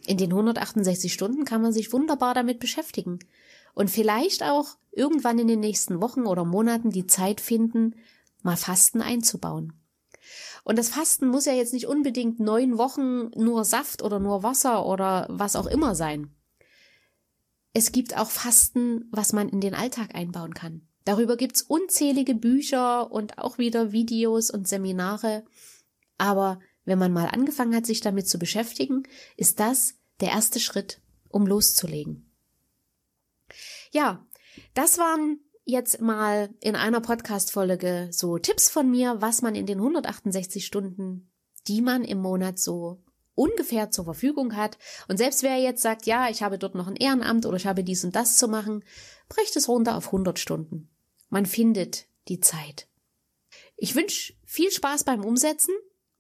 In 0.06 0.18
den 0.18 0.30
168 0.30 1.12
Stunden 1.12 1.44
kann 1.44 1.64
man 1.64 1.74
sich 1.74 1.92
wunderbar 1.92 2.36
damit 2.36 2.60
beschäftigen 2.60 3.18
und 3.78 3.92
vielleicht 3.92 4.42
auch 4.42 4.76
irgendwann 4.92 5.38
in 5.38 5.48
den 5.48 5.60
nächsten 5.60 6.02
Wochen 6.02 6.26
oder 6.26 6.46
Monaten 6.46 6.90
die 6.90 7.06
Zeit 7.06 7.40
finden, 7.40 7.94
mal 8.42 8.58
Fasten 8.58 9.04
einzubauen. 9.04 9.74
Und 10.64 10.80
das 10.80 10.90
Fasten 10.90 11.28
muss 11.28 11.46
ja 11.46 11.54
jetzt 11.54 11.74
nicht 11.74 11.86
unbedingt 11.86 12.40
neun 12.40 12.80
Wochen 12.80 13.30
nur 13.40 13.66
Saft 13.66 14.02
oder 14.02 14.20
nur 14.20 14.42
Wasser 14.42 14.84
oder 14.88 15.28
was 15.30 15.56
auch 15.56 15.68
immer 15.68 15.94
sein. 15.94 16.36
Es 17.72 17.92
gibt 17.92 18.18
auch 18.18 18.32
Fasten, 18.32 19.06
was 19.12 19.32
man 19.32 19.48
in 19.48 19.62
den 19.62 19.76
Alltag 19.76 20.16
einbauen 20.16 20.56
kann. 20.56 20.82
Darüber 21.06 21.38
gibt's 21.38 21.62
unzählige 21.62 22.34
Bücher 22.34 23.12
und 23.12 23.38
auch 23.38 23.60
wieder 23.60 23.92
Videos 23.92 24.50
und 24.50 24.68
Seminare. 24.68 25.46
Aber 26.18 26.60
wenn 26.84 26.98
man 26.98 27.14
mal 27.14 27.28
angefangen 27.28 27.76
hat, 27.76 27.86
sich 27.86 28.02
damit 28.02 28.28
zu 28.28 28.40
beschäftigen, 28.40 29.04
ist 29.36 29.60
das 29.60 29.94
der 30.20 30.30
erste 30.30 30.60
Schritt, 30.60 31.00
um 31.30 31.46
loszulegen. 31.46 32.27
Ja, 33.92 34.26
das 34.74 34.98
waren 34.98 35.40
jetzt 35.66 36.02
mal 36.02 36.50
in 36.62 36.76
einer 36.76 37.02
Podcast-Folge 37.02 38.10
so 38.12 38.38
Tipps 38.38 38.70
von 38.70 38.90
mir, 38.90 39.22
was 39.22 39.42
man 39.42 39.56
in 39.56 39.66
den 39.66 39.80
168 39.80 40.66
Stunden, 40.66 41.30
die 41.68 41.82
man 41.82 42.04
im 42.04 42.20
Monat 42.20 42.60
so 42.60 43.04
ungefähr 43.36 43.92
zur 43.92 44.06
Verfügung 44.06 44.56
hat. 44.56 44.78
Und 45.08 45.18
selbst 45.18 45.44
wer 45.44 45.58
jetzt 45.58 45.82
sagt, 45.82 46.06
ja, 46.06 46.30
ich 46.30 46.42
habe 46.42 46.58
dort 46.58 46.74
noch 46.74 46.88
ein 46.88 46.96
Ehrenamt 46.96 47.46
oder 47.46 47.58
ich 47.58 47.68
habe 47.68 47.84
dies 47.84 48.04
und 48.04 48.16
das 48.16 48.38
zu 48.38 48.48
machen, 48.48 48.84
bricht 49.30 49.56
es 49.56 49.68
runter 49.68 49.96
auf 49.96 50.08
100 50.08 50.40
Stunden. 50.40 50.90
Man 51.30 51.46
findet 51.46 52.08
die 52.30 52.40
Zeit. 52.40 52.88
Ich 53.76 53.94
wünsche 53.94 54.34
viel 54.46 54.72
Spaß 54.72 55.04
beim 55.04 55.24
Umsetzen 55.24 55.76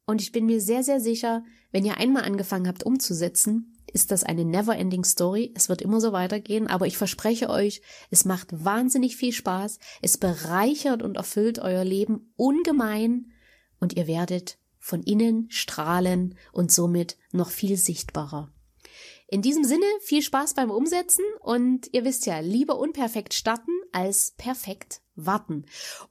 und 0.06 0.21
ich 0.21 0.32
bin 0.32 0.45
mir 0.45 0.62
sehr, 0.62 0.84
sehr 0.84 0.99
sicher, 0.99 1.43
wenn 1.71 1.86
ihr 1.86 1.97
einmal 1.97 2.23
angefangen 2.23 2.67
habt 2.67 2.84
umzusetzen, 2.84 3.76
ist 3.91 4.12
das 4.12 4.23
eine 4.23 4.45
never-ending 4.45 5.04
Story. 5.04 5.52
Es 5.56 5.69
wird 5.69 5.82
immer 5.82 6.02
so 6.02 6.12
weitergehen, 6.12 6.67
aber 6.67 6.88
ich 6.88 6.97
verspreche 6.97 7.50
euch, 7.50 7.82
es 8.10 8.26
macht 8.26 8.63
wahnsinnig 8.63 9.15
viel 9.15 9.34
Spaß, 9.34 9.80
es 10.02 10.17
bereichert 10.17 11.04
und 11.04 11.17
erfüllt 11.17 11.60
euer 11.60 11.84
Leben 11.84 12.34
ungemein 12.36 13.32
und 13.80 13.93
ihr 13.93 14.08
werdet 14.08 14.58
von 14.80 15.04
innen 15.04 15.50
strahlen 15.50 16.36
und 16.52 16.71
somit 16.71 17.17
noch 17.32 17.50
viel 17.50 17.78
sichtbarer. 17.78 18.52
In 19.30 19.41
diesem 19.41 19.65
Sinne 19.65 19.86
viel 20.00 20.21
Spaß 20.21 20.54
beim 20.54 20.71
Umsetzen 20.71 21.26
und 21.41 21.89
ihr 21.91 22.06
wisst 22.06 22.26
ja, 22.26 22.39
lieber 22.39 22.80
unperfekt 22.80 23.34
starten 23.34 23.71
als 23.91 24.34
perfekt 24.38 25.02
warten. 25.15 25.65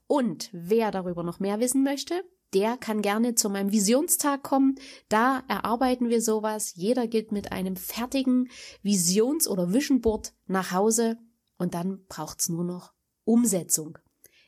Und 0.05 0.49
wer 0.51 0.91
darüber 0.91 1.23
noch 1.23 1.39
mehr 1.39 1.59
wissen 1.59 1.83
möchte, 1.83 2.23
der 2.57 2.75
kann 2.75 3.03
gerne 3.03 3.35
zu 3.35 3.51
meinem 3.51 3.71
Visionstag 3.71 4.41
kommen. 4.41 4.79
Da 5.09 5.43
erarbeiten 5.47 6.09
wir 6.09 6.23
sowas. 6.23 6.73
Jeder 6.75 7.05
geht 7.05 7.31
mit 7.31 7.51
einem 7.51 7.75
fertigen 7.75 8.49
Visions- 8.81 9.47
oder 9.47 9.73
Vision 9.73 10.01
Board 10.01 10.33
nach 10.47 10.71
Hause 10.71 11.19
und 11.59 11.75
dann 11.75 12.03
braucht's 12.07 12.49
nur 12.49 12.63
noch 12.63 12.93
Umsetzung. 13.25 13.99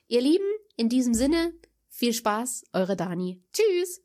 Ihr 0.07 0.21
Lieben, 0.21 0.47
in 0.75 0.89
diesem 0.89 1.13
Sinne, 1.13 1.53
viel 1.87 2.13
Spaß, 2.13 2.63
eure 2.73 2.95
Dani. 2.95 3.43
Tschüss! 3.53 4.01